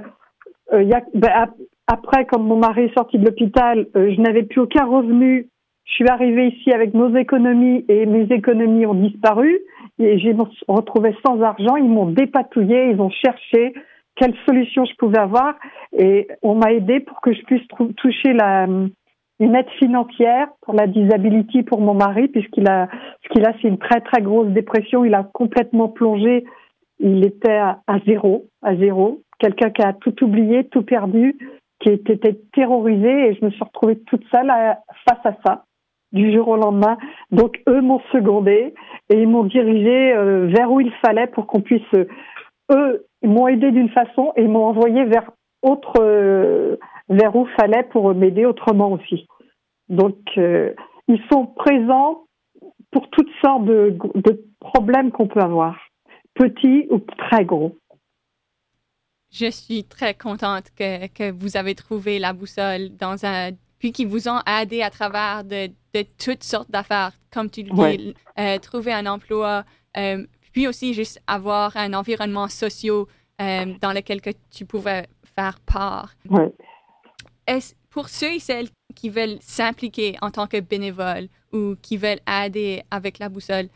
y 0.72 0.92
a- 0.92 1.05
ben, 1.14 1.46
après, 1.87 2.27
comme 2.27 2.47
mon 2.47 2.57
mari 2.57 2.85
est 2.85 2.95
sorti 2.95 3.18
de 3.18 3.25
l'hôpital, 3.25 3.87
euh, 3.97 4.12
je 4.14 4.21
n'avais 4.21 4.45
plus 4.45 4.61
aucun 4.61 4.85
revenu. 4.85 5.49
Je 5.85 5.92
suis 5.92 6.09
arrivée 6.09 6.49
ici 6.49 6.73
avec 6.73 6.95
nos 6.95 7.14
économies 7.16 7.85
et 7.88 8.07
mes 8.07 8.25
économies 8.33 8.87
ont 8.87 8.95
disparu. 8.95 9.61
Et 9.99 10.18
j'ai 10.18 10.35
retrouvée 10.68 11.14
sans 11.27 11.42
argent. 11.42 11.77
Ils 11.77 11.88
m'ont 11.88 12.07
dépatouillé, 12.07 12.90
ils 12.90 13.01
ont 13.01 13.11
cherché 13.11 13.75
quelle 14.16 14.35
solution 14.47 14.85
je 14.85 14.95
pouvais 14.97 15.18
avoir. 15.18 15.55
Et 15.92 16.29
on 16.42 16.55
m'a 16.55 16.73
aidé 16.73 17.01
pour 17.01 17.21
que 17.21 17.33
je 17.33 17.42
puisse 17.42 17.66
toucher 17.97 18.33
la, 18.33 18.66
une 19.40 19.55
aide 19.55 19.68
financière 19.79 20.49
pour 20.62 20.75
la 20.75 20.87
disability 20.87 21.62
pour 21.64 21.81
mon 21.81 21.95
mari 21.95 22.29
puisqu'il 22.29 22.68
a 22.68 22.88
ce 23.25 23.29
qu'il 23.31 23.45
a 23.45 23.53
c'est 23.61 23.68
une 23.68 23.79
très 23.79 24.01
très 24.01 24.23
grosse 24.23 24.49
dépression. 24.49 25.05
Il 25.05 25.14
a 25.14 25.29
complètement 25.35 25.88
plongé. 25.88 26.45
Il 27.01 27.25
était 27.25 27.51
à 27.51 27.81
zéro 28.07 28.47
à 28.62 28.77
zéro. 28.77 29.21
Quelqu'un 29.40 29.71
qui 29.71 29.83
a 29.83 29.92
tout 29.92 30.23
oublié 30.23 30.68
tout 30.68 30.83
perdu 30.83 31.37
qui 31.83 31.90
était 31.90 32.40
terrorisé 32.53 33.29
et 33.29 33.35
je 33.35 33.45
me 33.45 33.51
suis 33.51 33.64
retrouvée 33.64 33.99
toute 34.07 34.25
seule 34.31 34.49
face 35.09 35.27
à 35.27 35.35
ça 35.45 35.64
du 36.12 36.33
jour 36.33 36.49
au 36.49 36.57
lendemain 36.57 36.97
donc 37.31 37.61
eux 37.68 37.81
m'ont 37.81 38.01
secondé 38.12 38.75
et 39.11 39.21
ils 39.21 39.29
m'ont 39.29 39.45
dirigé 39.45 40.12
euh, 40.12 40.47
vers 40.47 40.71
où 40.71 40.81
il 40.81 40.92
fallait 41.05 41.27
pour 41.27 41.47
qu'on 41.47 41.61
puisse 41.61 41.83
euh, 41.95 42.07
eux 42.71 43.07
m'ont 43.23 43.49
aidé 43.49 43.71
d'une 43.71 43.90
façon 43.90 44.33
et 44.37 44.47
m'ont 44.47 44.64
envoyé 44.64 45.05
vers 45.05 45.31
autre 45.62 45.95
euh, 46.01 46.77
vers 47.09 47.35
où 47.37 47.47
fallait 47.59 47.85
pour 47.85 48.14
m'aider 48.14 48.47
autrement 48.47 48.92
aussi. 48.92 49.27
Donc, 49.88 50.16
ils 50.37 51.23
sont 51.31 51.47
présents 51.47 52.23
pour 52.90 53.09
toutes 53.11 53.31
sortes 53.45 53.64
de, 53.64 53.97
de 54.14 54.45
problèmes 54.61 55.11
qu'on 55.11 55.27
peut 55.27 55.40
avoir, 55.40 55.77
petits 56.35 56.87
ou 56.90 56.99
très 56.99 57.45
gros. 57.45 57.77
Je 59.33 59.51
suis 59.51 59.85
très 59.85 60.14
contente 60.14 60.66
que, 60.77 61.07
que 61.09 61.31
vous 61.31 61.57
avez 61.57 61.75
trouvé 61.75 62.18
la 62.18 62.33
boussole 62.33 62.97
dans 62.97 63.25
un 63.25 63.51
puis 63.79 63.90
qui 63.90 64.05
vous 64.05 64.29
ont 64.29 64.40
aidé 64.47 64.81
à 64.83 64.90
travers 64.90 65.42
de, 65.42 65.66
de 65.92 66.05
toutes 66.25 66.45
sortes 66.45 66.71
d'affaires, 66.71 67.12
comme 67.33 67.51
tu 67.51 67.64
le 67.64 67.71
dis, 67.71 67.81
Ouais. 67.81 68.14
euh, 68.38 68.59
trouver 68.61 68.92
un 68.92 69.07
emploi, 69.07 69.64
euh, 69.97 70.25
puis 70.53 70.68
aussi 70.68 70.95
juste 70.95 71.21
avoir 71.27 71.77
un 71.77 71.92
environnement 71.95 72.47
social 72.47 73.07
euh, 73.40 73.75
dans 73.81 73.92
lequel 73.92 74.21
que 74.21 74.31
tu 74.53 74.66
pouvais 74.66 75.09
faire 75.35 75.59
part. 75.61 76.14
Ouais. 76.31 76.53
Est-ce, 77.49 77.75
pour 77.90 78.09
ceux 78.09 78.35
et 78.35 78.38
celles 78.38 78.68
qui 78.95 79.09
veulent 79.11 79.38
s'impliquer 79.40 80.16
en 80.23 80.31
tant 80.31 80.47
que 80.47 80.61
bénévole 80.61 81.27
ou 81.53 81.75
qui 81.83 81.97
veulent 81.97 82.21
aider 82.29 82.85
avec 82.88 83.18
la 83.18 83.29
boussole, 83.29 83.68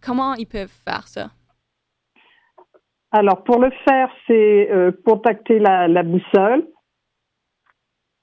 comment 0.00 0.34
ils 0.34 0.46
peuvent 0.46 0.70
faire 0.84 1.08
ça? 1.08 1.30
Alors, 3.12 3.44
pour 3.44 3.60
le 3.60 3.70
faire, 3.86 4.08
c'est 4.26 4.70
euh, 4.72 4.90
contacter 5.04 5.58
la, 5.58 6.02
boussole, 6.02 6.66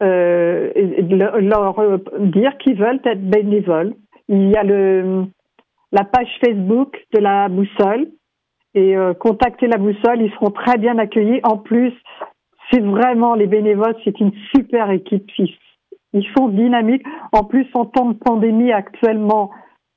euh, 0.01 0.71
et, 0.75 0.99
et 0.99 1.01
le- 1.03 1.39
leur 1.39 1.77
euh, 1.79 1.97
dire 2.19 2.57
qu'ils 2.57 2.77
veulent 2.77 3.01
être 3.05 3.21
bénévoles. 3.29 3.93
Il 4.29 4.49
y 4.49 4.55
a 4.55 4.63
le, 4.63 5.25
la 5.91 6.03
page 6.03 6.29
Facebook 6.43 6.97
de 7.13 7.19
la 7.19 7.49
boussole 7.49 8.09
et 8.75 8.95
contacter 9.19 9.65
la 9.65 9.77
boussole, 9.77 10.21
ils 10.21 10.31
seront 10.33 10.51
très 10.51 10.77
bien 10.77 10.99
accueillis. 10.99 11.39
En 11.41 11.57
plus, 11.57 11.91
c'est 12.69 12.81
vraiment 12.81 13.33
les 13.33 13.47
bénévoles, 13.47 13.95
c'est 14.03 14.19
une 14.19 14.31
super 14.55 14.91
équipe. 14.91 15.27
Ils, 15.39 15.51
ils 16.13 16.27
sont 16.37 16.49
dynamiques. 16.49 17.03
En 17.31 17.43
plus, 17.43 17.65
en 17.73 17.85
temps 17.85 18.09
de 18.11 18.17
pandémie 18.17 18.71
actuellement, 18.71 19.49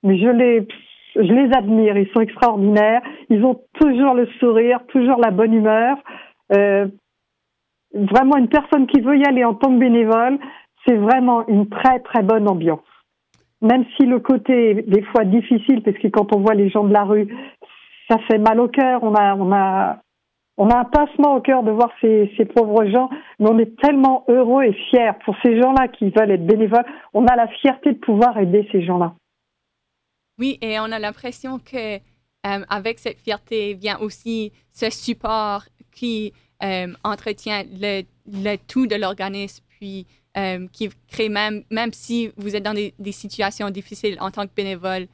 je 0.03 0.29
les, 0.29 0.67
je 1.15 1.21
les 1.21 1.53
admire. 1.55 1.97
Ils 1.97 2.09
sont 2.13 2.21
extraordinaires. 2.21 3.03
Ils 3.29 3.45
ont 3.45 3.61
toujours 3.75 4.15
le 4.15 4.27
sourire, 4.39 4.81
toujours 4.89 5.19
la 5.19 5.31
bonne 5.31 5.53
humeur. 5.53 5.97
Euh, 6.53 6.87
vraiment, 7.95 8.37
une 8.37 8.49
personne 8.49 8.87
qui 8.87 9.01
veut 9.01 9.19
y 9.19 9.25
aller 9.25 9.45
en 9.45 9.55
tant 9.55 9.73
que 9.73 9.79
bénévole, 9.79 10.39
c'est 10.87 10.97
vraiment 10.97 11.47
une 11.49 11.69
très 11.69 12.01
très 12.01 12.23
bonne 12.23 12.49
ambiance. 12.49 12.81
Même 13.61 13.85
si 13.97 14.07
le 14.07 14.19
côté 14.19 14.71
est 14.71 14.83
des 14.89 15.03
fois 15.03 15.25
difficile, 15.25 15.83
parce 15.83 15.97
que 15.99 16.09
quand 16.09 16.35
on 16.35 16.41
voit 16.41 16.55
les 16.55 16.69
gens 16.69 16.85
de 16.85 16.93
la 16.93 17.05
rue, 17.05 17.29
ça 18.11 18.19
fait 18.29 18.39
mal 18.39 18.59
au 18.59 18.69
cœur. 18.69 19.05
On 19.05 19.15
a, 19.15 19.37
on 19.37 19.53
a, 19.53 19.99
on 20.57 20.69
a 20.69 20.79
un 20.79 20.85
pincement 20.85 21.37
au 21.37 21.41
cœur 21.41 21.63
de 21.63 21.71
voir 21.71 21.91
ces, 22.01 22.33
ces 22.37 22.45
pauvres 22.45 22.85
gens, 22.87 23.09
mais 23.39 23.49
on 23.49 23.59
est 23.59 23.81
tellement 23.81 24.25
heureux 24.29 24.65
et 24.65 24.73
fiers 24.73 25.13
pour 25.25 25.37
ces 25.45 25.61
gens-là 25.61 25.89
qui 25.89 26.11
veulent 26.11 26.33
être 26.33 26.47
bénévoles. 26.47 26.85
On 27.15 27.25
a 27.27 27.37
la 27.37 27.47
fierté 27.47 27.93
de 27.93 27.99
pouvoir 27.99 28.37
aider 28.39 28.69
ces 28.73 28.83
gens-là. 28.83 29.13
Oui, 30.43 30.59
et 30.61 30.81
on 30.81 30.91
a 30.91 30.99
l'impression 30.99 31.61
que 31.61 31.99
euh, 31.99 32.65
avec 32.69 32.99
cette 32.99 33.19
fierté 33.21 33.75
vient 33.75 33.97
aussi 34.01 34.51
ce 34.73 34.91
support 34.91 35.63
qui 35.93 36.33
euh, 36.65 36.89
entretient 37.05 37.63
le, 37.81 38.03
le 38.27 38.57
tout 38.67 38.89
de 38.89 38.97
l'organisme, 38.97 39.65
puis 39.69 40.05
euh, 40.37 40.67
qui 40.73 40.89
crée 41.07 41.29
même, 41.29 41.63
même 41.71 41.93
si 41.93 42.33
vous 42.37 42.57
êtes 42.57 42.65
dans 42.65 42.75
des, 42.75 42.93
des 42.99 43.13
situations 43.13 43.71
difficiles 43.71 44.17
en 44.21 44.33
tant 44.33 44.43
que 44.49 44.55
bénévole, 44.57 45.07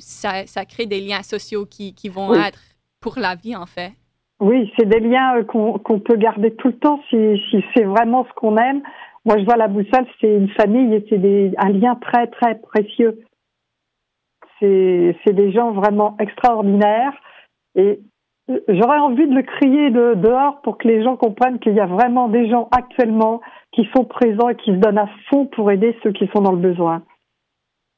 ça, 0.00 0.46
ça 0.46 0.64
crée 0.66 0.84
des 0.86 1.00
liens 1.00 1.22
sociaux 1.22 1.64
qui, 1.64 1.94
qui 1.94 2.10
vont 2.10 2.30
Oui. 2.30 2.38
être 2.46 2.60
pour 3.00 3.18
la 3.18 3.34
vie, 3.36 3.56
en 3.56 3.66
fait. 3.66 3.92
Oui, 4.40 4.70
c'est 4.78 4.88
des 4.88 5.00
liens 5.00 5.42
qu'on 5.44 6.00
peut 6.00 6.16
garder 6.16 6.54
tout 6.56 6.68
le 6.68 6.78
temps 6.78 7.00
si, 7.08 7.16
si 7.50 7.64
c'est 7.74 7.84
vraiment 7.84 8.26
ce 8.28 8.32
qu'on 8.34 8.56
aime. 8.58 8.82
Moi, 9.24 9.38
je 9.38 9.44
vois 9.44 9.56
la 9.56 9.68
boussole, 9.68 10.06
c'est 10.20 10.34
une 10.34 10.48
famille 10.50 10.94
et 10.94 11.04
c'est 11.08 11.52
un 11.58 11.70
lien 11.70 11.96
très, 11.96 12.26
très 12.28 12.54
précieux. 12.60 13.20
C'est 14.60 15.32
des 15.32 15.52
gens 15.52 15.72
vraiment 15.72 16.16
extraordinaires 16.18 17.12
et 17.74 18.00
j'aurais 18.68 18.98
envie 18.98 19.26
de 19.26 19.34
le 19.34 19.42
crier 19.42 19.90
de, 19.90 20.14
dehors 20.14 20.60
pour 20.62 20.78
que 20.78 20.88
les 20.88 21.02
gens 21.04 21.16
comprennent 21.16 21.58
qu'il 21.58 21.74
y 21.74 21.80
a 21.80 21.86
vraiment 21.86 22.28
des 22.28 22.48
gens 22.48 22.68
actuellement 22.72 23.40
qui 23.72 23.86
sont 23.94 24.04
présents 24.04 24.48
et 24.48 24.56
qui 24.56 24.70
se 24.70 24.76
donnent 24.76 24.98
à 24.98 25.08
fond 25.28 25.46
pour 25.46 25.70
aider 25.70 25.96
ceux 26.02 26.12
qui 26.12 26.26
sont 26.34 26.42
dans 26.42 26.52
le 26.52 26.58
besoin. 26.58 27.02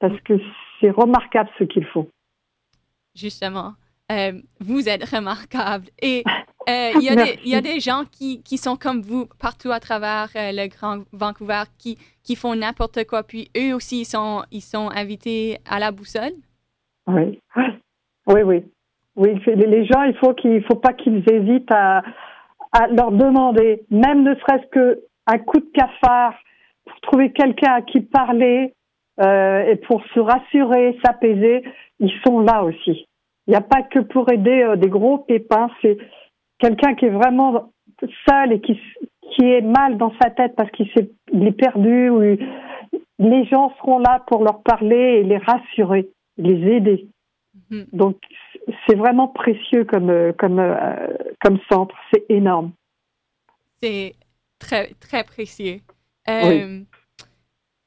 Parce 0.00 0.18
que 0.22 0.34
c'est 0.80 0.90
remarquable 0.90 1.50
ce 1.58 1.64
qu'ils 1.64 1.86
font. 1.86 2.08
justement. 3.14 3.72
Euh, 4.10 4.32
vous 4.58 4.88
êtes 4.88 5.04
remarquable. 5.08 5.86
Et 6.02 6.24
euh, 6.68 6.90
il 6.96 7.02
y, 7.02 7.08
a 7.10 7.14
des- 7.14 7.38
il 7.44 7.50
y 7.50 7.54
a 7.54 7.60
des 7.60 7.78
gens 7.78 8.02
qui, 8.10 8.42
qui 8.42 8.58
sont 8.58 8.74
comme 8.76 9.02
vous 9.02 9.26
partout 9.38 9.70
à 9.70 9.78
travers 9.78 10.28
euh, 10.34 10.50
le 10.52 10.66
Grand 10.68 11.04
Vancouver 11.12 11.62
qui, 11.78 11.96
qui 12.24 12.34
font 12.34 12.56
n'importe 12.56 13.04
quoi. 13.06 13.22
Puis 13.22 13.50
eux 13.56 13.72
aussi, 13.72 14.00
ils 14.00 14.04
sont, 14.04 14.42
ils 14.50 14.62
sont 14.62 14.90
invités 14.90 15.58
à 15.64 15.78
la 15.78 15.92
boussole. 15.92 16.32
Oui, 17.14 17.40
oui, 18.26 18.42
oui. 19.16 19.42
Les- 19.46 19.84
gens, 19.86 20.02
il 20.02 20.14
faut 20.14 20.34
faut 20.68 20.80
pas 20.80 20.92
qu'ils 20.92 21.22
hésitent 21.30 21.72
à, 21.72 22.02
leur 22.92 23.10
demander, 23.10 23.82
même 23.90 24.22
ne 24.22 24.34
serait-ce 24.36 24.66
que 24.68 25.00
un 25.26 25.38
coup 25.38 25.58
de 25.58 25.70
cafard 25.74 26.34
pour 26.86 27.00
trouver 27.00 27.32
quelqu'un 27.32 27.72
à 27.74 27.82
qui 27.82 28.00
parler 28.00 28.74
euh, 29.20 29.64
et 29.64 29.76
pour 29.76 30.02
se 30.14 30.20
rassurer, 30.20 30.96
s'apaiser. 31.04 31.64
Ils 31.98 32.12
sont 32.24 32.40
là 32.40 32.62
aussi. 32.62 33.06
Il 33.46 33.50
n'y 33.50 33.56
a 33.56 33.60
pas 33.60 33.82
que 33.82 33.98
pour 33.98 34.30
aider 34.30 34.62
euh, 34.62 34.76
des 34.76 34.88
gros 34.88 35.18
pépins. 35.18 35.68
C'est 35.82 35.98
quelqu'un 36.58 36.94
qui 36.94 37.06
est 37.06 37.10
vraiment 37.10 37.70
seul 38.28 38.52
et 38.52 38.60
qui 38.60 38.80
qui 39.32 39.44
est 39.44 39.60
mal 39.60 39.96
dans 39.96 40.12
sa 40.20 40.30
tête 40.30 40.54
parce 40.56 40.70
qu'il 40.70 40.90
s'est 40.92 41.10
est 41.32 41.52
perdu. 41.52 42.10
Les 43.18 43.44
gens 43.46 43.72
seront 43.78 43.98
là 43.98 44.22
pour 44.26 44.42
leur 44.42 44.62
parler 44.62 45.20
et 45.20 45.22
les 45.22 45.38
rassurer, 45.38 46.08
les 46.36 46.76
aider. 46.76 47.08
Mhm. 47.70 47.86
Donc 47.92 48.16
c'est 48.86 48.96
vraiment 48.96 49.28
précieux 49.28 49.84
comme 49.84 50.10
euh, 50.10 50.32
comme 50.38 50.58
euh, 50.58 51.08
comme 51.42 51.58
centre, 51.70 51.94
c'est 52.12 52.24
énorme. 52.28 52.72
C'est 53.82 54.14
très, 54.58 54.92
très 55.00 55.24
précieux. 55.24 55.80
Euh, 56.28 56.80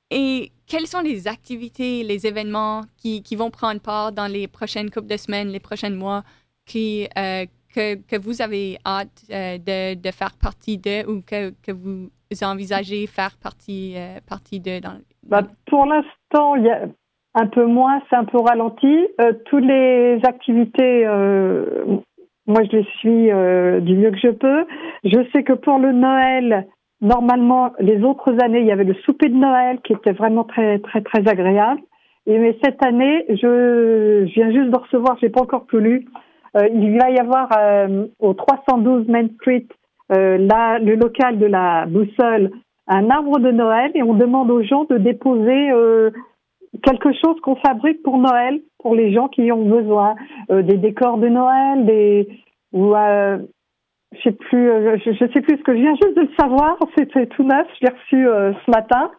Et 0.10 0.51
quelles 0.67 0.88
sont 0.88 1.01
les 1.01 1.27
activités, 1.27 2.03
les 2.03 2.25
événements 2.27 2.82
qui, 2.97 3.21
qui 3.21 3.36
vont 3.36 3.51
prendre 3.51 3.79
part 3.79 4.12
dans 4.12 4.27
les 4.32 4.47
prochaines 4.47 4.89
couples 4.89 5.08
de 5.08 5.17
semaines, 5.17 5.49
les 5.49 5.60
prochains 5.60 5.91
mois, 5.91 6.23
qui, 6.65 7.08
euh, 7.17 7.45
que, 7.73 7.95
que 7.95 8.17
vous 8.17 8.41
avez 8.41 8.77
hâte 8.86 9.23
euh, 9.29 9.58
de, 9.58 9.95
de 9.95 10.12
faire 10.12 10.36
partie 10.38 10.77
de 10.77 11.08
ou 11.08 11.21
que, 11.21 11.51
que 11.62 11.71
vous 11.71 12.10
envisagez 12.41 13.06
faire 13.06 13.38
partie, 13.38 13.95
partie 14.27 14.60
de 14.60 14.79
dans, 14.79 14.99
Bah, 15.23 15.47
pour 15.67 15.86
l'instant, 15.86 16.56
il 16.56 16.63
y 16.63 16.69
a 16.69 16.88
un 17.36 17.48
peu 17.48 17.65
moins, 17.65 18.02
c'est 18.10 18.15
un 18.15 18.26
peu 18.26 18.39
ralenti. 18.39 19.08
Euh, 19.22 19.34
toutes 19.46 19.65
les 19.65 20.19
activités, 20.24 21.06
euh, 21.06 21.65
moi 22.48 22.62
je 22.63 22.78
les 22.78 22.88
suis 23.00 23.32
euh, 23.32 23.80
du 23.80 23.96
mieux 23.96 24.12
que 24.12 24.19
je 24.19 24.30
peux. 24.30 24.65
Je 25.04 25.19
sais 25.34 25.43
que 25.43 25.54
pour 25.54 25.80
le 25.80 25.91
Noël, 25.91 26.67
normalement, 27.02 27.74
les 27.80 28.04
autres 28.04 28.34
années, 28.43 28.60
il 28.60 28.67
y 28.67 28.72
avait 28.72 28.84
le 28.84 28.96
souper 29.06 29.30
de 29.30 29.36
Noël 29.36 29.80
qui 29.84 29.93
était 29.93 30.13
vraiment 30.13 30.43
très 30.43 30.80
très 30.80 31.02
très 31.02 31.28
agréable. 31.28 31.82
Et 32.26 32.38
mais 32.38 32.58
cette 32.63 32.84
année, 32.86 33.26
je, 33.30 34.26
je 34.28 34.34
viens 34.34 34.52
juste 34.52 34.69
de 34.69 34.78
recevoir, 34.78 35.17
j'ai 35.19 35.30
pas 35.30 35.41
encore 35.41 35.65
tout 35.65 35.80
lu. 35.80 36.06
Euh, 36.56 36.67
il 36.72 36.98
va 37.00 37.10
y 37.10 37.17
avoir 37.17 37.50
euh, 37.58 38.06
au 38.19 38.34
312 38.34 39.08
Main 39.08 39.28
Street, 39.36 39.65
euh, 40.12 40.38
là, 40.38 40.78
le 40.80 40.96
local 40.96 41.39
de 41.39 41.48
la 41.48 41.86
boussole, 41.88 42.52
un 42.88 43.10
arbre 43.10 43.39
de 43.39 43.52
Noël 43.52 43.91
et 43.96 44.04
on 44.04 44.13
demande 44.13 44.52
aux 44.52 44.62
gens 44.62 44.84
de 44.86 44.98
déposer 44.98 45.72
quelque 46.81 47.12
chose 47.13 47.39
qu'on 47.41 47.55
fabrique 47.57 48.01
pour 48.03 48.17
Noël, 48.17 48.62
pour 48.79 48.95
les 48.95 49.13
gens 49.13 49.27
qui 49.27 49.51
ont 49.51 49.65
besoin, 49.65 50.15
euh, 50.51 50.63
des 50.63 50.77
décors 50.77 51.17
de 51.17 51.27
Noël, 51.27 51.86
des 51.86 52.27
ou 52.71 52.95
euh, 52.95 53.38
je 54.15 54.21
sais 54.21 54.31
plus, 54.31 54.69
euh, 54.69 54.97
je, 55.03 55.12
sais 55.12 55.41
plus 55.41 55.57
ce 55.57 55.63
que 55.63 55.75
je 55.75 55.81
viens 55.81 55.95
juste 55.95 56.15
de 56.15 56.21
le 56.21 56.29
savoir, 56.39 56.77
c'était 56.97 57.27
tout 57.27 57.43
neuf, 57.43 57.67
je 57.79 57.86
l'ai 57.86 57.93
reçu 57.93 58.27
euh, 58.27 58.53
ce 58.65 58.71
matin. 58.71 59.12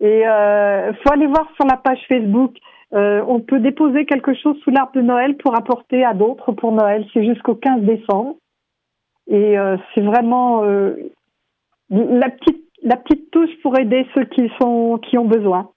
Et 0.00 0.26
euh, 0.26 0.92
faut 0.94 1.12
aller 1.12 1.26
voir 1.26 1.48
sur 1.56 1.66
la 1.66 1.76
page 1.76 2.00
Facebook. 2.08 2.54
On 2.92 3.40
peut 3.40 3.60
déposer 3.60 4.06
quelque 4.06 4.34
chose 4.34 4.56
sous 4.62 4.70
l'arbre 4.70 4.92
de 4.94 5.02
Noël 5.02 5.36
pour 5.36 5.56
apporter 5.56 6.04
à 6.04 6.14
d'autres 6.14 6.52
pour 6.52 6.72
Noël. 6.72 7.04
C'est 7.12 7.24
jusqu'au 7.24 7.54
15 7.54 7.82
décembre. 7.82 8.36
Et 9.28 9.56
c'est 9.94 10.00
vraiment 10.00 10.62
la 11.90 12.30
petite 12.30 12.62
la 12.82 12.96
petite 12.96 13.30
touche 13.32 13.50
pour 13.62 13.78
aider 13.78 14.06
ceux 14.14 14.24
qui 14.24 14.50
sont 14.60 14.98
qui 14.98 15.18
ont 15.18 15.24
besoin. 15.26 15.70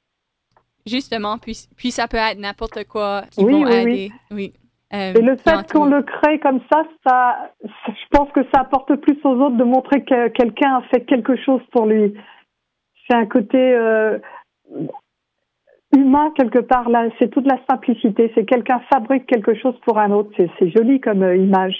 Justement, 0.85 1.37
puis, 1.37 1.55
puis 1.77 1.91
ça 1.91 2.07
peut 2.07 2.17
être 2.17 2.39
n'importe 2.39 2.83
quoi 2.87 3.23
qui 3.31 3.43
Oui, 3.43 3.51
vont 3.53 3.63
oui, 3.65 3.73
aider. 3.73 4.11
Oui. 4.31 4.53
Euh, 4.93 5.13
Et 5.13 5.21
le 5.21 5.35
fait 5.37 5.71
qu'on 5.71 5.85
le 5.85 6.01
crée 6.01 6.39
comme 6.39 6.61
ça, 6.71 6.83
ça, 7.05 7.51
je 7.63 8.05
pense 8.11 8.31
que 8.31 8.41
ça 8.53 8.61
apporte 8.61 8.95
plus 8.95 9.17
aux 9.23 9.35
autres 9.35 9.57
de 9.57 9.63
montrer 9.63 10.03
que 10.03 10.29
quelqu'un 10.29 10.77
a 10.77 10.81
fait 10.89 11.05
quelque 11.05 11.35
chose 11.43 11.61
pour 11.71 11.85
lui. 11.85 12.15
C'est 13.07 13.15
un 13.15 13.27
côté 13.27 13.57
euh, 13.57 14.17
humain 15.95 16.31
quelque 16.35 16.59
part 16.59 16.89
là. 16.89 17.07
C'est 17.19 17.29
toute 17.29 17.45
la 17.45 17.59
simplicité. 17.69 18.31
C'est 18.35 18.45
quelqu'un 18.45 18.81
fabrique 18.91 19.25
quelque 19.27 19.53
chose 19.59 19.75
pour 19.85 19.97
un 19.99 20.11
autre. 20.11 20.31
C'est 20.57 20.69
joli 20.71 20.99
comme 20.99 21.23
euh, 21.23 21.35
image. 21.37 21.75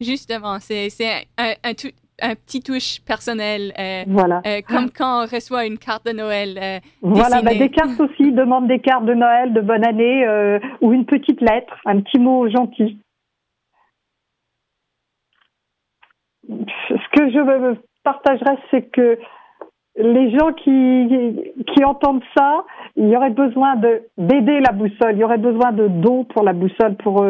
Justement, 0.00 0.58
c'est 0.60 0.88
c'est 0.90 1.26
un, 1.38 1.52
un, 1.64 1.74
tout- 1.74 1.88
un 2.22 2.34
petit 2.34 2.60
touche 2.62 3.00
personnel. 3.06 3.72
euh, 3.78 4.04
Voilà. 4.06 4.40
euh, 4.46 4.60
comme 4.68 4.90
quand 4.90 5.22
on 5.24 5.26
reçoit 5.26 5.66
une 5.66 5.78
carte 5.78 6.06
de 6.06 6.12
Noël. 6.12 6.58
euh, 6.60 6.78
Voilà, 7.02 7.42
bah, 7.42 7.54
des 7.54 7.68
cartes 7.68 8.00
aussi, 8.00 8.32
demande 8.32 8.68
des 8.68 8.80
cartes 8.80 9.04
de 9.04 9.14
Noël, 9.14 9.52
de 9.52 9.60
bonne 9.60 9.86
année, 9.86 10.26
ou 10.80 10.92
une 10.92 11.04
petite 11.04 11.40
lettre, 11.40 11.74
un 11.84 12.00
petit 12.00 12.18
mot 12.18 12.48
gentil. 12.48 12.98
Ce 16.48 17.08
que 17.12 17.30
je 17.30 17.76
partagerais, 18.04 18.56
c'est 18.70 18.82
que 18.90 19.18
les 19.96 20.30
gens 20.38 20.52
qui, 20.52 21.08
qui 21.74 21.84
entendent 21.84 22.22
ça, 22.36 22.64
il 22.96 23.08
y 23.08 23.16
aurait 23.16 23.30
besoin 23.30 23.76
de 23.76 24.02
d'aider 24.18 24.60
la 24.60 24.72
boussole, 24.72 25.12
il 25.14 25.18
y 25.18 25.24
aurait 25.24 25.38
besoin 25.38 25.72
de 25.72 25.88
dons 25.88 26.24
pour 26.24 26.44
la 26.44 26.52
boussole, 26.52 26.96
pour 26.96 27.26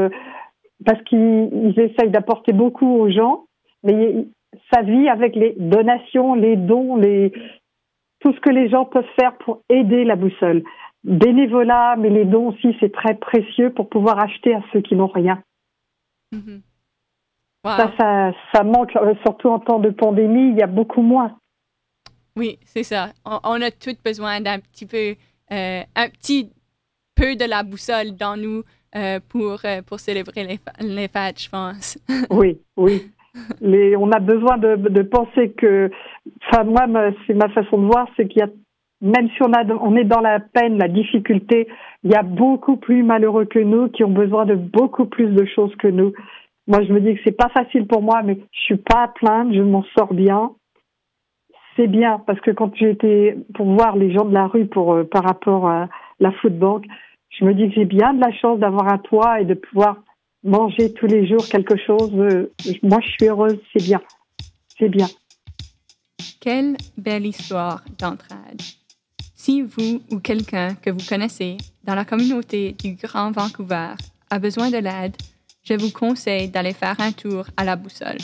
parce 0.84 1.00
qu'ils 1.04 1.74
essayent 1.78 2.10
d'apporter 2.10 2.52
beaucoup 2.52 2.88
aux 2.98 3.10
gens, 3.10 3.44
mais 3.84 4.26
ça 4.72 4.82
vit 4.82 5.08
avec 5.08 5.34
les 5.36 5.54
donations, 5.58 6.34
les 6.34 6.56
dons, 6.56 6.96
les 6.96 7.32
tout 8.20 8.32
ce 8.32 8.40
que 8.40 8.50
les 8.50 8.68
gens 8.68 8.84
peuvent 8.84 9.04
faire 9.18 9.36
pour 9.38 9.62
aider 9.68 10.04
la 10.04 10.16
boussole. 10.16 10.62
Bénévolat, 11.04 11.96
mais 11.96 12.10
les 12.10 12.24
dons 12.24 12.48
aussi, 12.48 12.74
c'est 12.80 12.92
très 12.92 13.14
précieux 13.14 13.72
pour 13.72 13.88
pouvoir 13.88 14.18
acheter 14.18 14.54
à 14.54 14.60
ceux 14.72 14.80
qui 14.80 14.96
n'ont 14.96 15.06
rien. 15.06 15.42
Mhm. 16.32 16.62
Ça, 17.64 17.92
ça, 17.98 18.32
ça 18.52 18.62
manque, 18.62 18.94
euh, 18.94 19.14
surtout 19.22 19.48
en 19.48 19.58
temps 19.58 19.80
de 19.80 19.90
pandémie, 19.90 20.50
il 20.50 20.56
y 20.56 20.62
a 20.62 20.68
beaucoup 20.68 21.02
moins. 21.02 21.36
Oui, 22.36 22.58
c'est 22.64 22.84
ça. 22.84 23.08
On, 23.24 23.40
on, 23.42 23.60
a 23.60 23.70
tous 23.70 23.96
besoin 24.04 24.40
d'un 24.40 24.60
petit 24.60 24.86
peu, 24.86 25.16
euh, 25.52 25.82
un 25.96 26.08
petit 26.10 26.52
peu 27.14 27.34
de 27.34 27.44
la 27.44 27.64
boussole 27.64 28.14
dans 28.14 28.36
nous 28.36 28.62
euh, 28.94 29.18
pour, 29.28 29.58
euh, 29.64 29.82
pour 29.82 29.98
célébrer 29.98 30.44
les, 30.44 30.60
les 30.80 31.08
fêtes, 31.08 31.42
je 31.42 31.48
pense. 31.48 31.98
oui, 32.30 32.58
oui. 32.76 33.10
On 33.62 34.10
a 34.12 34.20
besoin 34.20 34.58
de, 34.58 35.02
penser 35.02 35.50
que, 35.52 35.90
enfin 36.46 36.64
moi, 36.64 36.86
c'est 37.26 37.34
ma 37.34 37.48
façon 37.48 37.78
de 37.78 37.86
voir, 37.86 38.08
c'est 38.16 38.28
qu'il 38.28 38.40
y 38.40 38.44
a, 38.44 38.48
même 39.00 39.28
si 39.30 39.42
on, 39.42 39.96
est 39.96 40.04
dans 40.04 40.20
la 40.20 40.40
peine, 40.40 40.78
la 40.78 40.88
difficulté, 40.88 41.68
il 42.02 42.10
y 42.10 42.14
a 42.14 42.22
beaucoup 42.22 42.76
plus 42.76 43.02
malheureux 43.02 43.44
que 43.44 43.58
nous 43.58 43.88
qui 43.88 44.04
ont 44.04 44.10
besoin 44.10 44.46
de 44.46 44.54
beaucoup 44.54 45.06
plus 45.06 45.28
de 45.28 45.44
choses 45.44 45.74
que 45.76 45.88
nous. 45.88 46.12
Moi, 46.66 46.82
je 46.82 46.92
me 46.92 47.00
dis 47.00 47.14
que 47.14 47.20
c'est 47.24 47.36
pas 47.36 47.50
facile 47.50 47.86
pour 47.86 48.02
moi, 48.02 48.22
mais 48.22 48.38
je 48.52 48.60
suis 48.60 48.76
pas 48.76 49.04
à 49.04 49.08
plaindre, 49.08 49.52
je 49.52 49.62
m'en 49.62 49.84
sors 49.96 50.14
bien. 50.14 50.52
C'est 51.76 51.86
bien 51.86 52.20
parce 52.26 52.40
que 52.40 52.50
quand 52.50 52.72
été 52.80 53.36
pour 53.54 53.66
voir 53.66 53.96
les 53.96 54.10
gens 54.10 54.24
de 54.24 54.32
la 54.32 54.46
rue 54.46 54.66
pour 54.66 54.94
euh, 54.94 55.04
par 55.04 55.24
rapport 55.24 55.68
à 55.68 55.88
la 56.20 56.32
food 56.32 56.58
je 57.28 57.44
me 57.44 57.52
dis 57.52 57.68
que 57.68 57.74
j'ai 57.74 57.84
bien 57.84 58.14
de 58.14 58.20
la 58.20 58.32
chance 58.32 58.58
d'avoir 58.58 58.90
un 58.90 58.98
toit 58.98 59.40
et 59.40 59.44
de 59.44 59.52
pouvoir 59.52 59.98
manger 60.46 60.92
tous 60.92 61.06
les 61.06 61.26
jours 61.26 61.46
quelque 61.48 61.76
chose. 61.76 62.12
Euh, 62.14 62.52
moi, 62.82 62.98
je 63.02 63.10
suis 63.10 63.28
heureuse, 63.28 63.58
c'est 63.72 63.82
bien, 63.82 64.00
c'est 64.78 64.88
bien. 64.88 65.08
Quelle 66.40 66.76
belle 66.96 67.26
histoire 67.26 67.82
d'entraide. 67.98 68.62
Si 69.34 69.62
vous 69.62 70.00
ou 70.10 70.18
quelqu'un 70.18 70.74
que 70.74 70.90
vous 70.90 71.04
connaissez 71.08 71.56
dans 71.84 71.94
la 71.94 72.04
communauté 72.04 72.72
du 72.72 72.94
Grand 72.94 73.30
Vancouver 73.30 73.94
a 74.30 74.38
besoin 74.38 74.70
de 74.70 74.78
l'aide, 74.78 75.16
je 75.62 75.74
vous 75.74 75.90
conseille 75.90 76.48
d'aller 76.48 76.72
faire 76.72 76.98
un 77.00 77.12
tour 77.12 77.46
à 77.56 77.64
la 77.64 77.76
boussole. 77.76 78.18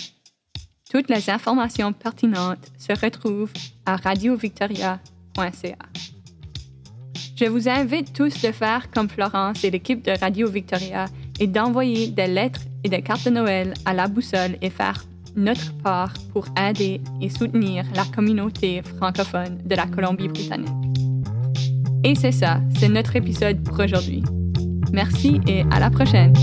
Toutes 0.90 1.10
les 1.10 1.30
informations 1.30 1.92
pertinentes 1.92 2.70
se 2.78 2.92
retrouvent 2.92 3.52
à 3.86 3.96
radiovictoria.ca. 3.96 5.78
Je 7.34 7.46
vous 7.46 7.68
invite 7.68 8.12
tous 8.12 8.42
de 8.42 8.52
faire 8.52 8.90
comme 8.90 9.08
Florence 9.08 9.64
et 9.64 9.70
l'équipe 9.70 10.04
de 10.04 10.12
Radio 10.12 10.48
Victoria 10.48 11.06
et 11.40 11.46
d'envoyer 11.46 12.08
des 12.08 12.26
lettres 12.26 12.62
et 12.84 12.88
des 12.88 13.02
cartes 13.02 13.24
de 13.24 13.30
Noël 13.30 13.74
à 13.84 13.94
la 13.94 14.08
boussole 14.08 14.56
et 14.60 14.70
faire 14.70 15.04
notre 15.36 15.72
part 15.78 16.12
pour 16.32 16.46
aider 16.58 17.00
et 17.20 17.28
soutenir 17.28 17.84
la 17.94 18.04
communauté 18.04 18.82
francophone 18.98 19.58
de 19.64 19.74
la 19.74 19.86
Colombie-Britannique. 19.86 20.68
Et 22.04 22.14
c'est 22.14 22.32
ça, 22.32 22.60
c'est 22.78 22.88
notre 22.88 23.16
épisode 23.16 23.62
pour 23.62 23.78
aujourd'hui. 23.78 24.22
Merci 24.92 25.40
et 25.46 25.62
à 25.70 25.80
la 25.80 25.90
prochaine. 25.90 26.34